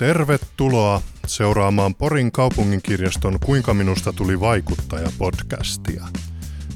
Tervetuloa 0.00 1.02
seuraamaan 1.26 1.94
Porin 1.94 2.32
kaupunginkirjaston 2.32 3.40
Kuinka 3.40 3.74
minusta 3.74 4.12
tuli 4.12 4.40
vaikuttaja 4.40 5.10
podcastia. 5.18 6.04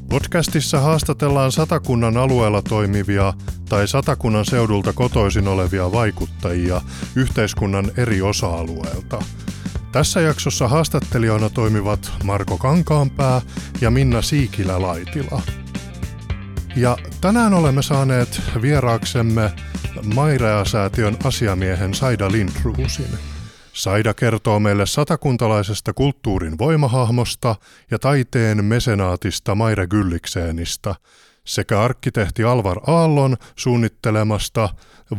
Podcastissa 0.08 0.80
haastatellaan 0.80 1.52
satakunnan 1.52 2.16
alueella 2.16 2.62
toimivia 2.62 3.32
tai 3.68 3.88
satakunnan 3.88 4.44
seudulta 4.44 4.92
kotoisin 4.92 5.48
olevia 5.48 5.92
vaikuttajia 5.92 6.80
yhteiskunnan 7.16 7.90
eri 7.96 8.22
osa-alueilta. 8.22 9.24
Tässä 9.92 10.20
jaksossa 10.20 10.68
haastattelijoina 10.68 11.50
toimivat 11.50 12.12
Marko 12.24 12.58
Kankaanpää 12.58 13.40
ja 13.80 13.90
Minna 13.90 14.22
Siikilä-Laitila. 14.22 15.42
Ja 16.76 16.98
tänään 17.20 17.54
olemme 17.54 17.82
saaneet 17.82 18.40
vieraaksemme 18.62 19.52
Mairea-säätiön 20.14 21.16
asiamiehen 21.24 21.94
Saida 21.94 22.32
Lindruusin. 22.32 23.18
Saida 23.72 24.14
kertoo 24.14 24.60
meille 24.60 24.86
satakuntalaisesta 24.86 25.92
kulttuurin 25.92 26.58
voimahahmosta 26.58 27.56
ja 27.90 27.98
taiteen 27.98 28.64
mesenaatista 28.64 29.54
Maire 29.54 29.86
Gyllikseenistä 29.86 30.94
sekä 31.44 31.80
arkkitehti 31.80 32.44
Alvar 32.44 32.80
Aallon 32.86 33.36
suunnittelemasta 33.56 34.68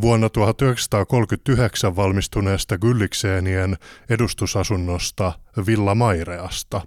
vuonna 0.01 0.29
1939 0.29 1.95
valmistuneesta 1.95 2.77
Gyllikseenien 2.77 3.77
edustusasunnosta 4.09 5.33
Villa 5.65 5.95
Maireasta. 5.95 6.81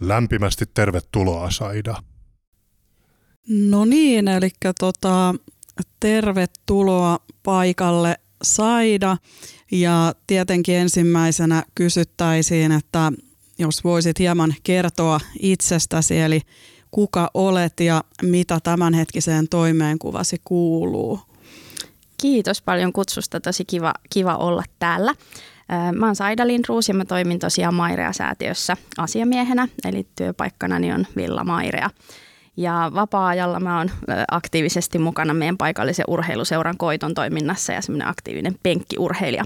Lämpimästi 0.00 0.64
tervetuloa 0.74 1.50
Saida. 1.50 1.94
No 3.48 3.84
niin, 3.84 4.28
eli 4.28 4.50
tota, 4.78 5.34
tervetuloa 6.02 7.18
paikalle 7.42 8.16
Saida. 8.42 9.16
Ja 9.72 10.14
tietenkin 10.26 10.76
ensimmäisenä 10.76 11.62
kysyttäisiin, 11.74 12.72
että 12.72 13.12
jos 13.58 13.84
voisit 13.84 14.18
hieman 14.18 14.54
kertoa 14.62 15.20
itsestäsi, 15.40 16.20
eli 16.20 16.40
kuka 16.90 17.30
olet 17.34 17.80
ja 17.80 18.04
mitä 18.22 18.58
tämänhetkiseen 18.62 19.48
toimeenkuvasi 19.48 20.40
kuuluu. 20.44 21.20
Kiitos 22.20 22.62
paljon 22.62 22.92
kutsusta, 22.92 23.40
tosi 23.40 23.64
kiva, 23.64 23.94
kiva 24.10 24.36
olla 24.36 24.62
täällä. 24.78 25.14
Mä 25.96 26.06
oon 26.06 26.16
Saida 26.16 26.46
Lindruus 26.46 26.88
ja 26.88 26.94
mä 26.94 27.04
toimin 27.04 27.38
tosiaan 27.38 27.74
Mairea-säätiössä 27.74 28.76
asiamiehenä, 28.98 29.68
eli 29.84 30.06
työpaikkanani 30.16 30.92
on 30.92 31.06
Villa 31.16 31.44
Mairea. 31.44 31.90
Ja 32.56 32.90
vapaa-ajalla 32.94 33.60
mä 33.60 33.78
oon 33.78 33.90
aktiivisesti 34.30 34.98
mukana 34.98 35.34
meidän 35.34 35.56
paikallisen 35.56 36.04
urheiluseuran 36.08 36.76
koiton 36.76 37.14
toiminnassa 37.14 37.72
ja 37.72 37.82
semmoinen 37.82 38.08
aktiivinen 38.08 38.54
penkkiurheilija. 38.62 39.44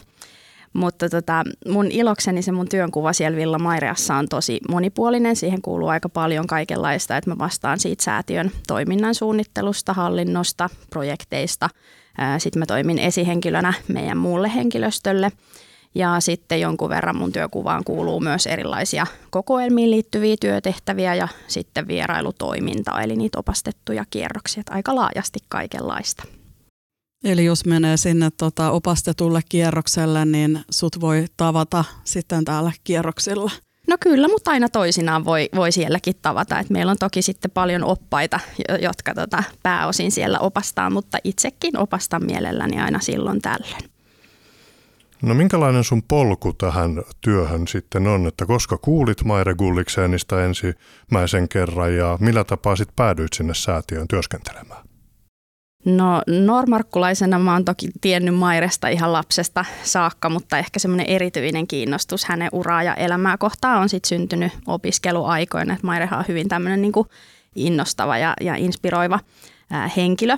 Mutta 0.73 1.09
tota, 1.09 1.45
mun 1.69 1.87
ilokseni 1.91 2.43
se 2.43 2.53
mun 2.53 2.69
työnkuva 2.69 3.13
siellä 3.13 3.37
Villa 3.37 3.59
Maireassa 3.59 4.15
on 4.15 4.29
tosi 4.29 4.61
monipuolinen. 4.69 5.37
Siihen 5.37 5.63
kuuluu 5.63 5.89
aika 5.89 6.09
paljon 6.09 6.47
kaikenlaista, 6.47 7.17
että 7.17 7.31
mä 7.31 7.39
vastaan 7.39 7.79
siitä 7.79 8.05
säätiön 8.05 8.51
toiminnan 8.67 9.15
suunnittelusta, 9.15 9.93
hallinnosta, 9.93 10.71
projekteista. 10.91 11.69
Sitten 12.39 12.61
mä 12.61 12.67
toimin 12.67 12.99
esihenkilönä 12.99 13.73
meidän 13.89 14.19
muulle 14.19 14.55
henkilöstölle– 14.55 15.33
ja 15.97 16.21
sitten 16.21 16.61
jonkun 16.61 16.89
verran 16.89 17.17
mun 17.17 17.33
työkuvaan 17.33 17.85
kuuluu 17.85 18.21
myös 18.21 18.47
erilaisia 18.47 19.07
kokoelmiin 19.31 19.91
liittyviä 19.91 20.37
työtehtäviä 20.41 21.15
ja 21.15 21.29
sitten 21.49 21.89
vierailutoimintaa, 21.89 23.03
eli 23.03 23.17
niitä 23.17 23.39
opastettuja 23.39 24.05
kierroksia, 24.11 24.63
aika 24.71 24.95
laajasti 24.95 25.39
kaikenlaista. 25.49 26.23
Eli 27.25 27.45
jos 27.45 27.65
menee 27.65 27.97
sinne 27.97 28.31
tota 28.37 28.71
opastetulle 28.71 29.41
kierrokselle, 29.49 30.25
niin 30.25 30.61
sut 30.71 31.01
voi 31.01 31.25
tavata 31.37 31.85
sitten 32.05 32.45
täällä 32.45 32.73
kierroksilla? 32.85 33.51
No 33.89 33.97
kyllä, 34.01 34.29
mutta 34.29 34.51
aina 34.51 34.69
toisinaan 34.69 35.25
voi, 35.25 35.49
voi 35.55 35.73
sielläkin 35.73 36.15
tavata. 36.23 36.59
Et 36.59 36.71
meillä 36.71 36.91
on 36.91 36.99
toki 36.99 37.23
sitten 37.23 37.51
paljon 37.51 37.85
oppaita, 37.85 38.41
jotka 38.83 39.15
tota 39.15 39.43
pääosin 39.63 40.13
siellä 40.13 40.39
opastaa, 40.39 40.91
mutta 40.91 41.19
itsekin 41.25 41.79
opastan 41.79 42.25
mielelläni 42.27 42.81
aina 42.81 43.01
silloin 43.01 43.43
tällöin. 43.43 43.96
No 45.27 45.35
minkälainen 45.35 45.85
sun 45.85 46.03
polku 46.03 46.53
tähän 46.53 47.03
työhön 47.21 47.69
sitten 47.69 48.07
on, 48.07 48.27
että 48.27 48.47
koska 48.47 48.79
kuulit 48.79 49.25
Maire 49.25 49.55
Gullikseenista 49.55 50.45
ensimmäisen 50.45 51.49
kerran 51.49 51.97
ja 51.97 52.19
millä 52.21 52.45
tapaa 52.45 52.77
sitten 52.77 52.97
päädyit 52.97 53.33
sinne 53.33 53.55
säätiöön 53.55 54.09
työskentelemään? 54.09 54.81
No 55.85 56.23
normarkkulaisena 56.27 57.39
mä 57.39 57.53
oon 57.53 57.65
toki 57.65 57.89
tiennyt 58.01 58.35
Mairesta 58.35 58.89
ihan 58.89 59.13
lapsesta 59.13 59.65
saakka, 59.83 60.29
mutta 60.29 60.59
ehkä 60.59 60.79
semmoinen 60.79 61.07
erityinen 61.07 61.67
kiinnostus 61.67 62.25
hänen 62.25 62.49
uraa 62.53 62.83
ja 62.83 62.95
elämää 62.95 63.39
kohtaan 63.39 63.81
on 63.81 63.89
sitten 63.89 64.09
syntynyt 64.09 64.53
opiskeluaikoina. 64.67 65.77
Mairehan 65.83 66.19
on 66.19 66.25
hyvin 66.29 66.49
tämmöinen 66.49 66.83
niin 66.83 66.93
innostava 67.55 68.19
ja, 68.19 68.35
ja 68.41 68.55
inspiroiva 68.55 69.21
ää, 69.71 69.91
henkilö. 69.97 70.37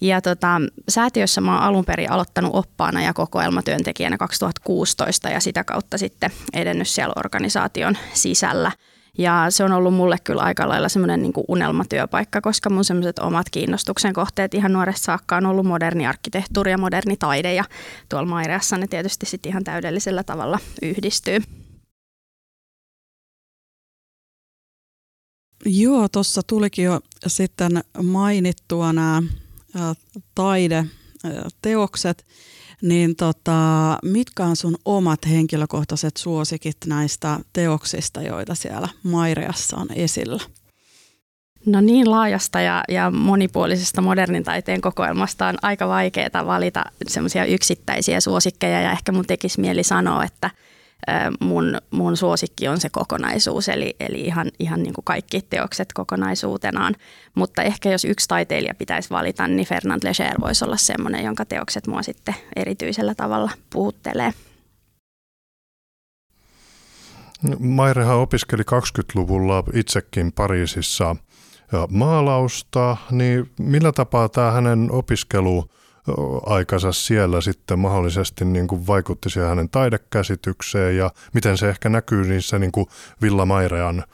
Ja 0.00 0.20
tota, 0.20 0.60
säätiössä 0.88 1.40
mä 1.40 1.54
oon 1.54 1.62
alun 1.62 1.84
perin 1.84 2.10
aloittanut 2.10 2.54
oppaana 2.54 3.02
ja 3.02 3.14
kokoelmatyöntekijänä 3.14 4.18
2016 4.18 5.28
ja 5.28 5.40
sitä 5.40 5.64
kautta 5.64 5.98
sitten 5.98 6.30
edennyt 6.52 6.88
siellä 6.88 7.12
organisaation 7.16 7.96
sisällä. 8.12 8.72
Ja 9.18 9.46
se 9.48 9.64
on 9.64 9.72
ollut 9.72 9.94
mulle 9.94 10.16
kyllä 10.24 10.42
aika 10.42 10.68
lailla 10.68 10.88
semmoinen 10.88 11.22
niin 11.22 11.32
unelmatyöpaikka, 11.48 12.40
koska 12.40 12.70
mun 12.70 12.84
semmoiset 12.84 13.18
omat 13.18 13.50
kiinnostuksen 13.50 14.12
kohteet 14.12 14.54
ihan 14.54 14.72
nuoresta 14.72 15.04
saakka 15.04 15.36
on 15.36 15.46
ollut 15.46 15.66
moderni 15.66 16.06
arkkitehtuuri 16.06 16.70
ja 16.70 16.78
moderni 16.78 17.16
taide. 17.16 17.54
Ja 17.54 17.64
tuolla 18.08 18.28
Maireassa 18.28 18.78
ne 18.78 18.86
tietysti 18.86 19.26
sitten 19.26 19.50
ihan 19.50 19.64
täydellisellä 19.64 20.22
tavalla 20.24 20.58
yhdistyy. 20.82 21.38
Joo, 25.66 26.08
tuossa 26.08 26.42
tulikin 26.46 26.84
jo 26.84 27.00
sitten 27.26 27.84
mainittua 28.02 28.92
nämä 28.92 29.22
taideteokset, 30.34 32.26
niin 32.82 33.16
tota, 33.16 33.98
mitkä 34.02 34.44
on 34.44 34.56
sun 34.56 34.76
omat 34.84 35.28
henkilökohtaiset 35.28 36.16
suosikit 36.16 36.76
näistä 36.86 37.40
teoksista, 37.52 38.22
joita 38.22 38.54
siellä 38.54 38.88
Maireassa 39.02 39.76
on 39.76 39.86
esillä? 39.94 40.40
No 41.66 41.80
niin 41.80 42.10
laajasta 42.10 42.60
ja, 42.60 42.84
ja 42.88 43.10
monipuolisesta 43.10 44.00
modernin 44.00 44.44
taiteen 44.44 44.80
kokoelmasta 44.80 45.46
on 45.46 45.54
aika 45.62 45.88
vaikeaa 45.88 46.46
valita 46.46 46.84
semmoisia 47.08 47.44
yksittäisiä 47.44 48.20
suosikkeja 48.20 48.80
ja 48.80 48.92
ehkä 48.92 49.12
mun 49.12 49.26
tekisi 49.26 49.60
mieli 49.60 49.82
sanoa, 49.82 50.24
että– 50.24 50.50
mun, 51.40 51.78
mun 51.90 52.16
suosikki 52.16 52.68
on 52.68 52.80
se 52.80 52.88
kokonaisuus, 52.90 53.68
eli, 53.68 53.96
eli 54.00 54.20
ihan, 54.20 54.50
ihan 54.58 54.82
niin 54.82 54.94
kuin 54.94 55.04
kaikki 55.04 55.40
teokset 55.50 55.92
kokonaisuutenaan. 55.92 56.94
Mutta 57.34 57.62
ehkä 57.62 57.90
jos 57.90 58.04
yksi 58.04 58.28
taiteilija 58.28 58.74
pitäisi 58.74 59.10
valita, 59.10 59.48
niin 59.48 59.66
Fernand 59.66 60.02
Leger 60.04 60.40
voisi 60.40 60.64
olla 60.64 60.76
semmoinen, 60.76 61.24
jonka 61.24 61.44
teokset 61.44 61.86
mua 61.86 62.02
sitten 62.02 62.34
erityisellä 62.56 63.14
tavalla 63.14 63.50
puhuttelee. 63.70 64.32
Mairehan 67.58 68.16
opiskeli 68.16 68.62
20-luvulla 68.62 69.64
itsekin 69.72 70.32
Pariisissa 70.32 71.16
maalausta, 71.88 72.96
niin 73.10 73.50
millä 73.58 73.92
tapaa 73.92 74.28
tämä 74.28 74.50
hänen 74.50 74.88
opiskelu 74.92 75.70
aikansa 76.46 76.92
siellä 76.92 77.40
sitten 77.40 77.78
mahdollisesti 77.78 78.44
niin 78.44 78.66
kuin 78.66 78.86
vaikutti 78.86 79.30
siihen 79.30 79.48
hänen 79.48 79.68
taidekäsitykseen 79.68 80.96
ja 80.96 81.10
miten 81.32 81.58
se 81.58 81.68
ehkä 81.68 81.88
näkyy 81.88 82.24
niissä 82.24 82.58
niin 82.58 82.72
kuin 82.72 82.86
Villa 83.22 83.46
Mairean 83.46 84.04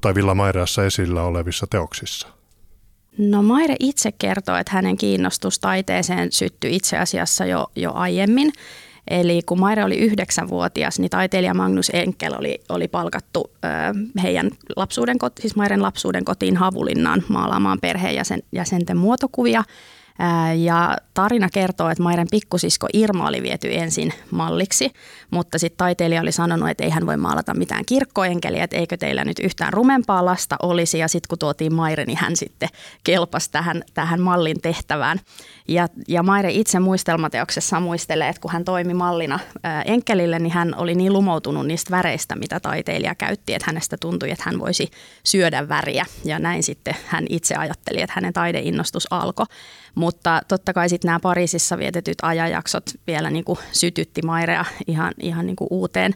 tai 0.00 0.14
Villa 0.14 0.34
Maireassa 0.34 0.84
esillä 0.84 1.22
olevissa 1.22 1.66
teoksissa? 1.70 2.28
No 3.18 3.42
Maire 3.42 3.76
itse 3.80 4.12
kertoo, 4.12 4.56
että 4.56 4.72
hänen 4.72 4.96
kiinnostus 4.96 5.58
taiteeseen 5.58 6.32
syttyi 6.32 6.76
itse 6.76 6.98
asiassa 6.98 7.46
jo, 7.46 7.66
jo 7.76 7.92
aiemmin. 7.94 8.52
Eli 9.10 9.42
kun 9.46 9.60
Maire 9.60 9.84
oli 9.84 9.96
yhdeksänvuotias, 9.96 10.98
niin 10.98 11.10
taiteilija 11.10 11.54
Magnus 11.54 11.90
Enkel 11.94 12.34
oli, 12.38 12.60
oli 12.68 12.88
palkattu 12.88 13.50
ö, 13.64 13.68
heidän 14.22 14.50
lapsuuden, 14.76 15.16
siis 15.40 15.56
Mairen 15.56 15.82
lapsuuden 15.82 16.24
kotiin 16.24 16.56
Havulinnaan 16.56 17.22
maalaamaan 17.28 17.78
perheenjäsenten 17.80 18.96
muotokuvia– 18.96 19.64
ja 20.56 20.96
tarina 21.14 21.48
kertoo, 21.52 21.90
että 21.90 22.02
Mairen 22.02 22.26
pikkusisko 22.30 22.86
Irma 22.92 23.28
oli 23.28 23.42
viety 23.42 23.74
ensin 23.74 24.12
malliksi, 24.30 24.90
mutta 25.30 25.58
sitten 25.58 25.78
taiteilija 25.78 26.20
oli 26.20 26.32
sanonut, 26.32 26.68
että 26.68 26.84
ei 26.84 26.90
hän 26.90 27.06
voi 27.06 27.16
maalata 27.16 27.54
mitään 27.54 27.84
kirkkoenkeliä, 27.84 28.64
että 28.64 28.76
eikö 28.76 28.96
teillä 28.96 29.24
nyt 29.24 29.38
yhtään 29.38 29.72
rumempaa 29.72 30.24
lasta 30.24 30.56
olisi. 30.62 30.98
Ja 30.98 31.08
sitten 31.08 31.28
kun 31.28 31.38
tuotiin 31.38 31.74
Maire, 31.74 32.04
niin 32.04 32.18
hän 32.18 32.36
sitten 32.36 32.68
kelpasi 33.04 33.50
tähän, 33.50 33.82
tähän 33.94 34.20
mallin 34.20 34.60
tehtävään. 34.60 35.20
Ja, 35.68 35.88
ja 36.08 36.22
Maire 36.22 36.50
itse 36.50 36.78
muistelmateoksessa 36.78 37.80
muistelee, 37.80 38.28
että 38.28 38.42
kun 38.42 38.52
hän 38.52 38.64
toimi 38.64 38.94
mallina 38.94 39.38
enkelille, 39.84 40.38
niin 40.38 40.52
hän 40.52 40.74
oli 40.76 40.94
niin 40.94 41.12
lumoutunut 41.12 41.66
niistä 41.66 41.90
väreistä, 41.90 42.36
mitä 42.36 42.60
taiteilija 42.60 43.14
käytti, 43.14 43.54
että 43.54 43.66
hänestä 43.66 43.96
tuntui, 44.00 44.30
että 44.30 44.44
hän 44.46 44.58
voisi 44.58 44.90
syödä 45.24 45.68
väriä. 45.68 46.06
Ja 46.24 46.38
näin 46.38 46.62
sitten 46.62 46.96
hän 47.06 47.24
itse 47.28 47.54
ajatteli, 47.54 48.00
että 48.00 48.14
hänen 48.16 48.32
taideinnostus 48.32 49.06
alkoi. 49.10 49.46
Mutta 49.94 50.40
totta 50.48 50.72
kai 50.72 50.88
sitten 50.88 51.08
nämä 51.08 51.20
Pariisissa 51.20 51.78
vietetyt 51.78 52.18
ajanjaksot 52.22 52.84
vielä 53.06 53.30
niin 53.30 53.44
kuin 53.44 53.58
sytytti 53.72 54.22
Mairea 54.22 54.64
ihan, 54.86 55.12
ihan 55.20 55.46
niin 55.46 55.56
kuin 55.56 55.68
uuteen 55.70 56.12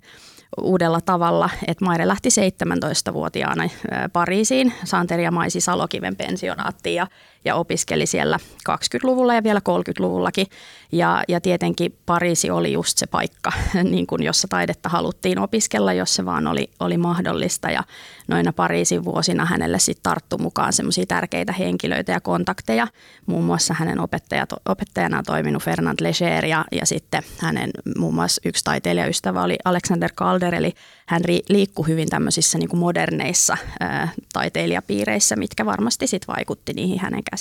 uudella 0.61 1.01
tavalla, 1.01 1.51
että 1.67 1.85
Maire 1.85 2.09
lähti 2.09 2.29
17-vuotiaana 2.29 3.69
Pariisiin. 4.13 4.73
Santeria 4.85 5.31
Maisi 5.31 5.61
Salokiven 5.61 6.17
pensionaattiin 6.17 6.97
ja 6.97 7.07
ja 7.47 7.55
opiskeli 7.55 8.07
siellä 8.07 8.39
20-luvulla 8.71 9.35
ja 9.35 9.43
vielä 9.43 9.61
30-luvullakin. 9.69 10.47
Ja, 10.93 11.23
ja 11.29 11.41
tietenkin 11.41 11.99
Pariisi 12.07 12.51
oli 12.51 12.73
just 12.73 12.99
se 12.99 13.07
paikka, 13.07 13.53
niin 13.83 14.07
kuin 14.07 14.23
jossa 14.23 14.49
taidetta 14.49 14.89
haluttiin 14.89 15.39
opiskella, 15.39 15.93
jos 15.93 16.15
se 16.15 16.25
vaan 16.25 16.47
oli, 16.47 16.71
oli 16.81 16.97
mahdollista. 16.97 17.71
Ja 17.71 17.85
noina 18.29 18.53
Pariisin 18.53 19.05
vuosina 19.05 19.45
hänelle 19.45 19.79
sitten 19.79 20.03
tarttu 20.03 20.39
mukaan 20.39 20.73
semmoisia 20.73 21.07
tärkeitä 21.07 21.53
henkilöitä 21.53 22.13
ja 22.13 22.21
kontakteja. 22.21 22.89
Muun 23.27 23.45
muassa 23.45 23.75
hänen 23.75 24.01
opettajat, 24.01 24.49
opettajana 24.69 25.23
toiminut 25.23 25.63
Fernand 25.63 25.99
Leger 26.01 26.45
ja, 26.47 26.65
ja 26.73 26.87
sitten 26.87 27.23
hänen 27.39 27.71
muun 27.99 28.15
muassa 28.15 28.41
yksi 28.45 28.65
taiteilijaystävä 28.65 29.43
oli 29.43 29.57
Alexander 29.65 30.13
Calder, 30.13 30.55
eli 30.55 30.73
hän 31.07 31.23
liikkui 31.49 31.87
hyvin 31.87 32.09
tämmöisissä 32.09 32.59
niin 32.59 32.69
kuin 32.69 32.81
moderneissa 32.81 33.57
ää, 33.81 34.09
taiteilijapiireissä, 34.33 35.37
mitkä 35.37 35.67
varmasti 35.67 36.07
sitten 36.07 36.35
vaikutti 36.37 36.73
niihin 36.73 37.01
hänen 37.01 37.23
käsityksiin 37.31 37.36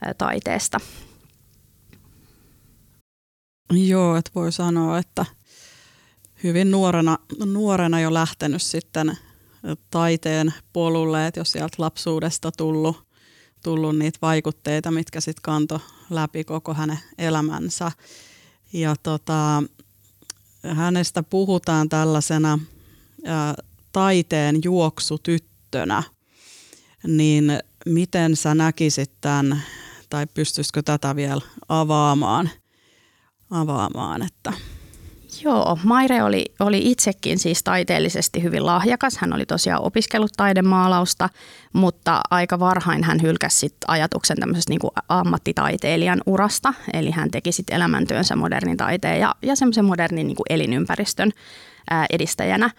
ää, 0.00 0.14
taiteesta. 0.14 0.80
Joo, 3.72 4.16
että 4.16 4.30
voi 4.34 4.52
sanoa, 4.52 4.98
että 4.98 5.26
hyvin 6.42 6.70
nuorena, 6.70 7.18
nuorena 7.44 8.00
jo 8.00 8.14
lähtenyt 8.14 8.62
sitten 8.62 9.18
taiteen 9.90 10.54
polulle, 10.72 11.26
että 11.26 11.40
jos 11.40 11.52
sieltä 11.52 11.74
lapsuudesta 11.78 12.52
tullut, 12.52 13.06
tullut 13.62 13.98
niitä 13.98 14.18
vaikutteita, 14.22 14.90
mitkä 14.90 15.20
sitten 15.20 15.42
kanto 15.42 15.80
läpi 16.10 16.44
koko 16.44 16.74
hänen 16.74 16.98
elämänsä. 17.18 17.92
Ja 18.72 18.96
tota, 19.02 19.62
hänestä 20.74 21.22
puhutaan 21.22 21.88
tällaisena 21.88 22.58
ä, 23.28 23.62
taiteen 23.92 24.58
juoksutyttönä, 24.64 26.02
niin 27.06 27.60
miten 27.86 28.36
sä 28.36 28.54
näkisit 28.54 29.12
tämän, 29.20 29.62
tai 30.10 30.26
pystyisikö 30.34 30.82
tätä 30.82 31.16
vielä 31.16 31.40
avaamaan, 31.68 32.50
avaamaan 33.50 34.22
että 34.22 34.52
Joo, 35.42 35.78
Maire 35.84 36.22
oli, 36.22 36.44
oli 36.60 36.90
itsekin 36.90 37.38
siis 37.38 37.62
taiteellisesti 37.62 38.42
hyvin 38.42 38.66
lahjakas. 38.66 39.18
Hän 39.18 39.32
oli 39.32 39.46
tosiaan 39.46 39.82
opiskellut 39.82 40.32
taidemaalausta, 40.36 41.28
mutta 41.72 42.20
aika 42.30 42.58
varhain 42.58 43.04
hän 43.04 43.22
hylkäsi 43.22 43.58
sit 43.58 43.76
ajatuksen 43.88 44.36
tämmöisestä 44.36 44.70
niin 44.70 44.80
ammattitaiteilijan 45.08 46.20
urasta. 46.26 46.74
Eli 46.92 47.10
hän 47.10 47.30
teki 47.30 47.52
sitten 47.52 47.76
elämäntyönsä 47.76 48.36
modernin 48.36 48.76
taiteen 48.76 49.20
ja, 49.20 49.34
ja 49.42 49.56
semmoisen 49.56 49.84
modernin 49.84 50.26
niin 50.26 50.36
kuin 50.36 50.46
elinympäristön 50.50 51.30
ää, 51.90 52.06
edistäjänä. 52.10 52.70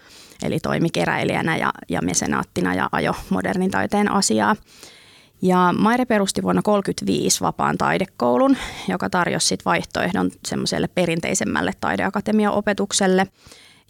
Eli 0.42 0.60
toimi 0.60 0.90
keräilijänä 0.90 1.56
ja, 1.56 1.72
ja 1.88 2.02
mesenaattina 2.02 2.74
ja 2.74 2.88
ajo 2.92 3.14
modernin 3.30 3.70
taiteen 3.70 4.12
asiaa. 4.12 4.56
Ja 5.42 5.74
Maire 5.78 6.04
perusti 6.04 6.42
vuonna 6.42 6.62
1935 6.62 7.40
vapaan 7.40 7.78
taidekoulun, 7.78 8.56
joka 8.88 9.10
tarjosi 9.10 9.46
sit 9.46 9.64
vaihtoehdon 9.64 10.30
semmoiselle 10.46 10.88
perinteisemmälle 10.94 11.72
taideakatemiaopetukselle. 11.80 13.26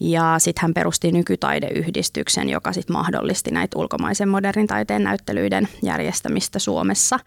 Ja 0.00 0.34
sitten 0.38 0.62
hän 0.62 0.74
perusti 0.74 1.12
nykytaideyhdistyksen, 1.12 2.48
joka 2.48 2.72
sitten 2.72 2.96
mahdollisti 2.96 3.50
näitä 3.50 3.78
ulkomaisen 3.78 4.28
modernin 4.28 4.66
taiteen 4.66 5.04
näyttelyiden 5.04 5.68
järjestämistä 5.82 6.58
Suomessa. 6.58 7.18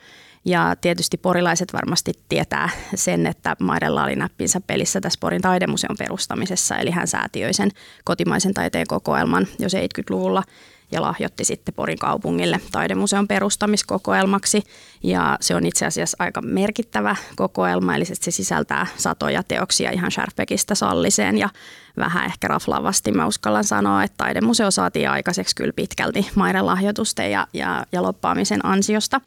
Ja 0.46 0.76
tietysti 0.82 1.18
porilaiset 1.18 1.74
varmasti 1.74 2.12
tietää 2.30 2.70
sen, 2.96 3.28
että 3.28 3.56
Mairella 3.60 4.04
oli 4.04 4.16
näppinsä 4.16 4.62
pelissä 4.68 5.02
tässä 5.02 5.18
Porin 5.20 5.42
taidemuseon 5.42 5.96
perustamisessa, 6.00 6.78
eli 6.78 6.92
hän 6.92 7.08
säätiöi 7.08 7.54
sen 7.54 7.72
kotimaisen 8.04 8.54
taiteen 8.54 8.88
kokoelman 8.88 9.48
jo 9.60 9.68
70-luvulla 9.68 10.44
ja 10.92 11.02
lahjoitti 11.02 11.46
sitten 11.46 11.74
Porin 11.74 12.00
kaupungille 12.00 12.62
taidemuseon 12.72 13.28
perustamiskokoelmaksi. 13.28 14.64
Ja 15.04 15.38
se 15.42 15.56
on 15.56 15.66
itse 15.66 15.86
asiassa 15.86 16.18
aika 16.20 16.42
merkittävä 16.42 17.16
kokoelma, 17.36 17.96
eli 17.96 18.06
se 18.06 18.32
sisältää 18.32 18.88
satoja 18.98 19.44
teoksia 19.44 19.92
ihan 19.92 20.12
Sharpekista 20.12 20.76
salliseen 20.76 21.38
ja 21.38 21.50
vähän 21.98 22.26
ehkä 22.26 22.48
raflaavasti 22.48 23.12
mä 23.12 23.28
uskallan 23.28 23.64
sanoa, 23.64 24.04
että 24.04 24.18
taidemuseo 24.18 24.72
saatiin 24.72 25.10
aikaiseksi 25.10 25.56
kyllä 25.56 25.74
pitkälti 25.76 26.30
maiden 26.36 26.66
lahjoitusten 26.66 27.32
ja, 27.32 27.48
ja, 27.54 27.86
ja 27.92 28.04
loppaamisen 28.04 28.66
ansiosta. 28.66 29.22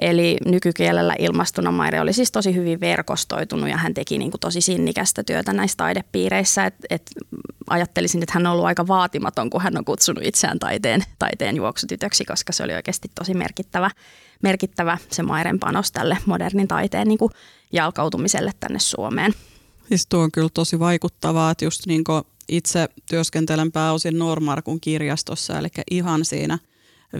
Eli 0.00 0.36
nykykielellä 0.46 1.14
ilmastuna 1.18 1.72
Maire 1.72 2.00
oli 2.00 2.12
siis 2.12 2.32
tosi 2.32 2.54
hyvin 2.54 2.80
verkostoitunut 2.80 3.68
ja 3.68 3.76
hän 3.76 3.94
teki 3.94 4.18
niin 4.18 4.30
kuin 4.30 4.40
tosi 4.40 4.60
sinnikästä 4.60 5.24
työtä 5.24 5.52
näissä 5.52 5.76
taidepiireissä. 5.76 6.66
Et, 6.66 6.74
et 6.90 7.10
ajattelisin, 7.70 8.22
että 8.22 8.32
hän 8.34 8.46
on 8.46 8.52
ollut 8.52 8.66
aika 8.66 8.86
vaatimaton, 8.86 9.50
kun 9.50 9.60
hän 9.60 9.78
on 9.78 9.84
kutsunut 9.84 10.24
itseään 10.24 10.58
taiteen, 10.58 11.02
taiteen 11.18 11.56
juoksutytöksi, 11.56 12.24
koska 12.24 12.52
se 12.52 12.62
oli 12.62 12.74
oikeasti 12.74 13.10
tosi 13.14 13.34
merkittävä, 13.34 13.90
merkittävä 14.42 14.98
se 15.10 15.22
Mairen 15.22 15.58
panos 15.58 15.92
tälle 15.92 16.18
modernin 16.26 16.68
taiteen 16.68 17.08
niin 17.08 17.18
kuin 17.18 17.32
jalkautumiselle 17.72 18.50
tänne 18.60 18.78
Suomeen. 18.78 19.34
Siis 19.88 20.06
tuo 20.06 20.20
on 20.20 20.32
kyllä 20.32 20.50
tosi 20.54 20.78
vaikuttavaa, 20.78 21.50
että 21.50 21.64
just 21.64 21.86
niin 21.86 22.04
itse 22.48 22.88
työskentelen 23.08 23.72
pääosin 23.72 24.18
Normarkun 24.18 24.80
kirjastossa, 24.80 25.58
eli 25.58 25.68
ihan 25.90 26.24
siinä– 26.24 26.58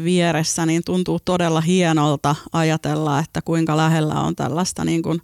vieressä, 0.04 0.66
niin 0.66 0.82
tuntuu 0.84 1.20
todella 1.24 1.60
hienolta 1.60 2.36
ajatella, 2.52 3.18
että 3.18 3.42
kuinka 3.42 3.76
lähellä 3.76 4.14
on 4.14 4.36
tällaista 4.36 4.84
niin 4.84 5.02
kuin 5.02 5.20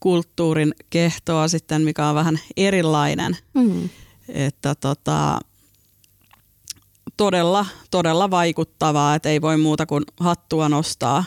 kulttuurin 0.00 0.74
kehtoa 0.90 1.48
sitten, 1.48 1.82
mikä 1.82 2.06
on 2.06 2.14
vähän 2.14 2.38
erilainen. 2.56 3.36
Mm. 3.54 3.88
Että 4.28 4.74
tota, 4.74 5.40
todella, 7.16 7.66
todella 7.90 8.30
vaikuttavaa, 8.30 9.14
että 9.14 9.28
ei 9.28 9.40
voi 9.42 9.56
muuta 9.56 9.86
kuin 9.86 10.04
hattua 10.20 10.68
nostaa. 10.68 11.24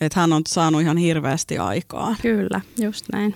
Että 0.00 0.20
hän 0.20 0.32
on 0.32 0.42
saanut 0.48 0.80
ihan 0.80 0.96
hirveästi 0.96 1.58
aikaa. 1.58 2.16
Kyllä, 2.22 2.60
just 2.78 3.04
näin. 3.12 3.34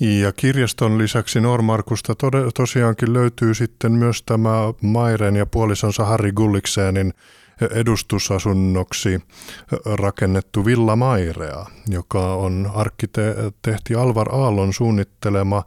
Ja 0.00 0.32
kirjaston 0.32 0.98
lisäksi 0.98 1.40
Normarkusta 1.40 2.14
to- 2.14 2.30
tosiaankin 2.54 3.12
löytyy 3.12 3.54
sitten 3.54 3.92
myös 3.92 4.22
tämä 4.22 4.50
Mairen 4.82 5.36
ja 5.36 5.46
puolisonsa 5.46 6.04
Harry 6.04 6.32
Gullikseenin 6.32 7.14
edustusasunnoksi 7.66 9.20
rakennettu 9.84 10.64
Villa 10.64 10.96
Mairea, 10.96 11.66
joka 11.88 12.34
on 12.34 12.70
arkkitehti 12.74 13.94
Alvar 13.94 14.34
Aallon 14.34 14.72
suunnittelema. 14.72 15.62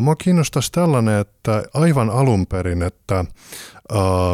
Mua 0.00 0.16
kiinnostaisi 0.16 0.72
tällainen, 0.72 1.20
että 1.20 1.62
aivan 1.74 2.10
alun 2.10 2.46
perin, 2.46 2.82
että 2.82 3.24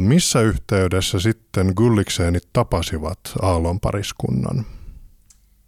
missä 0.01 0.41
yhteydessä 0.41 1.21
sitten 1.21 1.73
Gullikseenit 1.77 2.49
tapasivat 2.53 3.19
Aallon 3.43 3.81
pariskunnan? 3.81 4.67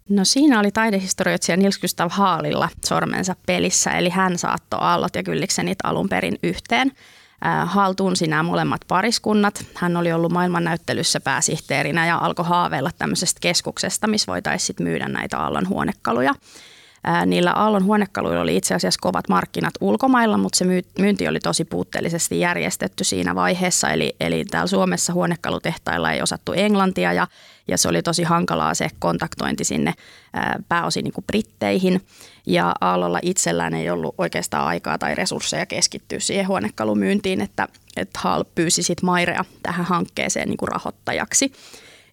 No 0.09 0.25
siinä 0.25 0.59
oli 0.59 0.71
taidehistorioitsija 0.71 1.57
Nils 1.57 1.79
Gustav 1.79 2.09
Haalilla 2.11 2.69
sormensa 2.85 3.35
pelissä, 3.45 3.91
eli 3.91 4.09
hän 4.09 4.37
saattoi 4.37 4.79
Aallot 4.81 5.15
ja 5.15 5.23
Gulliksenit 5.23 5.77
alun 5.83 6.09
perin 6.09 6.37
yhteen 6.43 6.91
haltuunsi 7.65 8.27
nämä 8.27 8.43
molemmat 8.43 8.81
pariskunnat. 8.87 9.65
Hän 9.75 9.97
oli 9.97 10.13
ollut 10.13 10.31
maailmannäyttelyssä 10.31 11.19
pääsihteerinä 11.19 12.07
ja 12.07 12.17
alkoi 12.17 12.45
haaveilla 12.45 12.89
tämmöisestä 12.97 13.39
keskuksesta, 13.41 14.07
missä 14.07 14.31
voitaisiin 14.31 14.75
myydä 14.79 15.07
näitä 15.07 15.39
Aallon 15.39 15.69
huonekaluja. 15.69 16.33
Niillä 17.25 17.51
Aallon 17.51 17.83
huonekaluilla 17.83 18.41
oli 18.41 18.57
itse 18.57 18.75
asiassa 18.75 18.99
kovat 19.01 19.29
markkinat 19.29 19.73
ulkomailla, 19.81 20.37
mutta 20.37 20.57
se 20.57 20.65
myynti 20.99 21.27
oli 21.27 21.39
tosi 21.39 21.65
puutteellisesti 21.65 22.39
järjestetty 22.39 23.03
siinä 23.03 23.35
vaiheessa. 23.35 23.89
Eli, 23.89 24.15
eli 24.19 24.45
täällä 24.45 24.67
Suomessa 24.67 25.13
huonekalutehtailla 25.13 26.11
ei 26.11 26.21
osattu 26.21 26.53
englantia 26.53 27.13
ja, 27.13 27.27
ja 27.71 27.77
se 27.77 27.87
oli 27.89 28.01
tosi 28.01 28.23
hankalaa 28.23 28.73
se 28.73 28.87
kontaktointi 28.99 29.63
sinne 29.63 29.93
pääosin 30.69 31.03
niin 31.03 31.13
kuin 31.13 31.25
britteihin. 31.25 32.01
Ja 32.45 32.75
Aallolla 32.81 33.19
itsellään 33.21 33.73
ei 33.73 33.89
ollut 33.89 34.15
oikeastaan 34.17 34.67
aikaa 34.67 34.97
tai 34.97 35.15
resursseja 35.15 35.65
keskittyä 35.65 36.19
siihen 36.19 36.47
huonekalumyyntiin, 36.47 37.41
että, 37.41 37.67
että 37.97 38.19
Hall 38.23 38.43
pyysi 38.55 38.83
sitten 38.83 39.05
Mairea 39.05 39.45
tähän 39.63 39.85
hankkeeseen 39.85 40.49
niin 40.49 40.57
kuin 40.57 40.69
rahoittajaksi. 40.69 41.51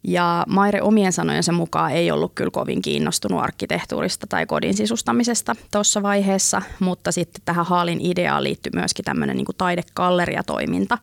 Ja 0.03 0.45
Maire 0.49 0.83
omien 0.83 1.13
sanojensa 1.13 1.53
mukaan 1.53 1.93
ei 1.93 2.11
ollut 2.11 2.33
kyllä 2.35 2.51
kovin 2.51 2.83
kiinnostunut 2.83 3.43
arkkitehtuurista 3.43 4.27
tai 4.27 4.47
kodin 4.47 4.75
sisustamisesta 4.75 5.57
tuossa 5.73 6.03
vaiheessa, 6.03 6.63
mutta 6.81 7.13
sitten 7.13 7.43
tähän 7.45 7.67
Haalin 7.67 8.01
ideaan 8.01 8.45
liittyi 8.45 8.73
myöskin 8.75 9.05
tämmöinen 9.05 9.37
niin 9.37 9.47
taidekalleriatoiminta. 9.59 10.99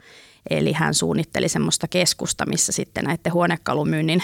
Eli 0.50 0.72
hän 0.72 0.94
suunnitteli 0.94 1.50
semmoista 1.50 1.88
keskusta, 1.88 2.46
missä 2.46 2.72
sitten 2.72 3.04
näiden 3.04 3.34
huonekalumyynnin 3.34 4.24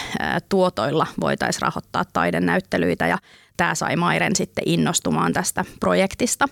tuotoilla 0.50 1.08
voitaisiin 1.22 1.62
rahoittaa 1.62 2.06
taidenäyttelyitä 2.14 3.08
ja 3.08 3.18
tämä 3.58 3.76
sai 3.76 3.96
Mairen 3.96 4.36
sitten 4.36 4.64
innostumaan 4.68 5.34
tästä 5.34 5.66
projektista. 5.80 6.48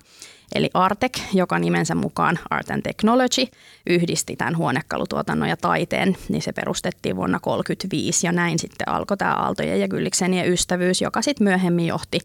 Eli 0.55 0.69
Artek, 0.73 1.19
joka 1.33 1.59
nimensä 1.59 1.95
mukaan 1.95 2.39
Art 2.49 2.69
and 2.69 2.81
Technology, 2.81 3.45
yhdisti 3.89 4.35
tämän 4.35 4.57
huonekalutuotannon 4.57 5.49
ja 5.49 5.57
taiteen, 5.57 6.17
niin 6.29 6.41
se 6.41 6.51
perustettiin 6.53 7.15
vuonna 7.15 7.39
1935 7.39 8.27
ja 8.27 8.31
näin 8.31 8.59
sitten 8.59 8.89
alkoi 8.89 9.17
tämä 9.17 9.33
Aaltojen 9.33 9.79
ja 9.79 9.87
Gylliksenien 9.87 10.51
ystävyys, 10.51 11.01
joka 11.01 11.21
sitten 11.21 11.43
myöhemmin 11.43 11.87
johti 11.87 12.19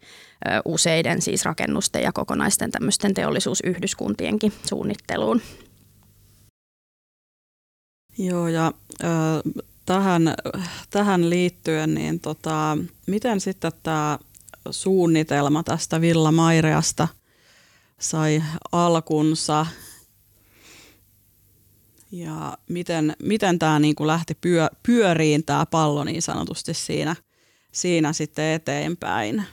useiden 0.65 1.23
siis 1.23 1.45
rakennusten 1.45 2.03
ja 2.03 2.13
kokonaisten 2.13 2.71
tämmöisten 2.71 3.15
teollisuusyhdyskuntienkin 3.15 4.53
suunnitteluun. 4.69 5.41
Joo, 8.18 8.49
ja 8.49 8.73
äh, 9.04 9.64
tähän, 9.87 10.35
tähän 10.90 11.30
liittyen, 11.30 11.94
niin 11.94 12.21
tota, 12.21 12.78
miten 13.06 13.40
sitten 13.40 13.73
tämä 13.83 14.18
suunnitelma 14.71 15.62
tästä 15.62 16.00
Villa 16.00 16.33
Maireasta 16.33 17.09
sai 17.99 18.42
alkunsa 18.73 19.66
ja 22.12 22.59
miten, 22.68 23.16
miten 23.23 23.59
tämä 23.59 23.78
niinku 23.78 24.06
lähti 24.06 24.35
pyö, 24.40 24.68
pyöriin 24.83 25.44
tämä 25.44 25.66
pallo 25.66 26.04
niin 26.04 26.23
sanotusti 26.23 26.75
siinä, 26.75 27.16
siinä 27.73 28.12
sitten 28.12 28.44
eteenpäin? 28.44 29.44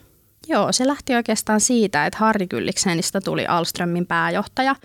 Joo, 0.47 0.71
se 0.71 0.87
lähti 0.87 1.15
oikeastaan 1.15 1.61
siitä, 1.61 2.05
että 2.05 2.19
Harri 2.19 2.47
Kylliksenistä 2.47 3.21
tuli 3.21 3.45
Alströmin 3.45 4.05
pääjohtaja 4.05 4.75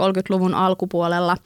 30-luvun 0.00 0.54
alkupuolella. 0.54 1.36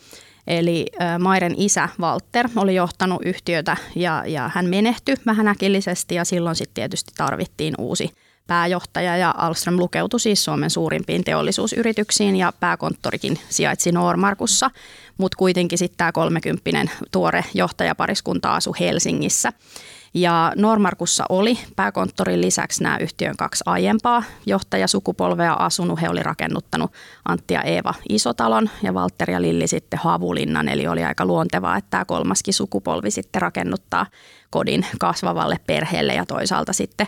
Eli 0.46 0.86
Mairen 1.18 1.54
isä 1.56 1.88
Walter 2.00 2.48
oli 2.56 2.74
johtanut 2.74 3.22
yhtiötä 3.24 3.76
ja, 3.96 4.24
ja 4.26 4.50
hän 4.54 4.66
menehtyi 4.66 5.14
vähän 5.26 5.48
äkillisesti 5.48 6.14
ja 6.14 6.24
silloin 6.24 6.56
sitten 6.56 6.74
tietysti 6.74 7.12
tarvittiin 7.16 7.74
uusi 7.78 8.10
pääjohtaja 8.46 9.16
ja 9.16 9.34
Alström 9.38 9.76
lukeutui 9.76 10.20
siis 10.20 10.44
Suomen 10.44 10.70
suurimpiin 10.70 11.24
teollisuusyrityksiin 11.24 12.36
ja 12.36 12.52
pääkonttorikin 12.60 13.38
sijaitsi 13.48 13.92
Normarkussa, 13.92 14.70
mutta 15.18 15.36
kuitenkin 15.36 15.78
sitten 15.78 15.96
tämä 15.96 16.12
30 16.12 16.92
tuore 17.10 17.44
johtajapariskunta 17.54 18.54
asui 18.54 18.74
Helsingissä. 18.80 19.52
Ja 20.14 20.52
Normarkussa 20.56 21.24
oli 21.28 21.58
pääkonttorin 21.76 22.40
lisäksi 22.40 22.82
nämä 22.82 22.98
yhtiön 22.98 23.36
kaksi 23.36 23.64
aiempaa 23.66 24.22
johtajasukupolvea 24.46 25.52
asunut. 25.52 26.00
He 26.00 26.08
oli 26.08 26.22
rakennuttanut 26.22 26.92
Antti 27.24 27.54
ja 27.54 27.62
Eeva 27.62 27.94
Isotalon 28.08 28.70
ja 28.82 28.94
Valtteri 28.94 29.32
ja 29.32 29.42
Lilli 29.42 29.66
sitten 29.66 30.00
Havulinnan. 30.02 30.68
Eli 30.68 30.86
oli 30.86 31.04
aika 31.04 31.24
luontevaa, 31.24 31.76
että 31.76 31.90
tämä 31.90 32.04
kolmaskin 32.04 32.54
sukupolvi 32.54 33.10
sitten 33.10 33.42
rakennuttaa 33.42 34.06
kodin 34.50 34.86
kasvavalle 34.98 35.56
perheelle 35.66 36.14
ja 36.14 36.26
toisaalta 36.26 36.72
sitten 36.72 37.06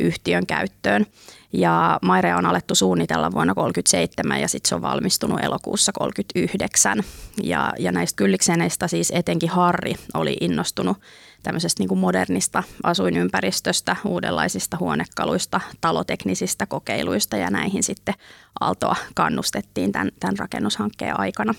yhtiön 0.00 0.46
käyttöön. 0.46 1.06
Ja 1.52 1.98
Maire 2.02 2.34
on 2.34 2.46
alettu 2.46 2.74
suunnitella 2.74 3.32
vuonna 3.32 3.54
1937 3.54 4.40
ja 4.40 4.48
sitten 4.48 4.68
se 4.68 4.74
on 4.74 4.82
valmistunut 4.82 5.40
elokuussa 5.40 5.92
1939. 5.92 7.02
Ja, 7.42 7.72
ja 7.78 7.92
näistä 7.92 8.16
kyllikseneistä 8.16 8.88
siis 8.88 9.12
etenkin 9.14 9.50
Harri 9.50 9.94
oli 10.14 10.36
innostunut 10.40 10.96
tämmöisestä 11.42 11.80
niin 11.80 11.88
kuin 11.88 11.98
modernista 11.98 12.62
asuinympäristöstä, 12.82 13.96
uudenlaisista 14.04 14.76
huonekaluista, 14.80 15.60
taloteknisistä 15.80 16.66
kokeiluista 16.66 17.36
ja 17.36 17.50
näihin 17.50 17.82
sitten 17.82 18.14
Aaltoa 18.60 18.96
kannustettiin 19.14 19.92
tämän, 19.92 20.10
tämän 20.20 20.38
rakennushankkeen 20.38 21.20
aikana 21.20 21.54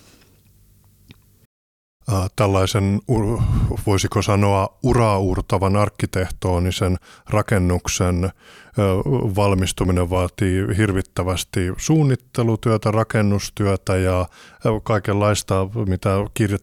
tällaisen, 2.36 3.00
voisiko 3.88 4.22
sanoa, 4.22 4.78
uraurtavan 4.84 5.76
arkkitehtoonisen 5.76 6.98
rakennuksen 7.30 8.32
valmistuminen 9.36 10.10
vaatii 10.10 10.78
hirvittävästi 10.78 11.60
suunnittelutyötä, 11.78 12.92
rakennustyötä 12.92 13.98
ja 13.98 14.26
kaikenlaista, 14.84 15.68
mitä 15.88 16.10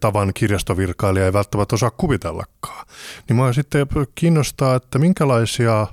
tavan 0.00 0.32
kirjastovirkailija 0.34 1.24
ei 1.24 1.32
välttämättä 1.32 1.74
osaa 1.74 1.90
kuvitellakaan. 1.90 2.86
Niin 3.28 3.36
mä 3.36 3.52
sitten 3.52 3.86
kiinnostaa, 4.14 4.74
että 4.74 4.98
minkälaisia 4.98 5.86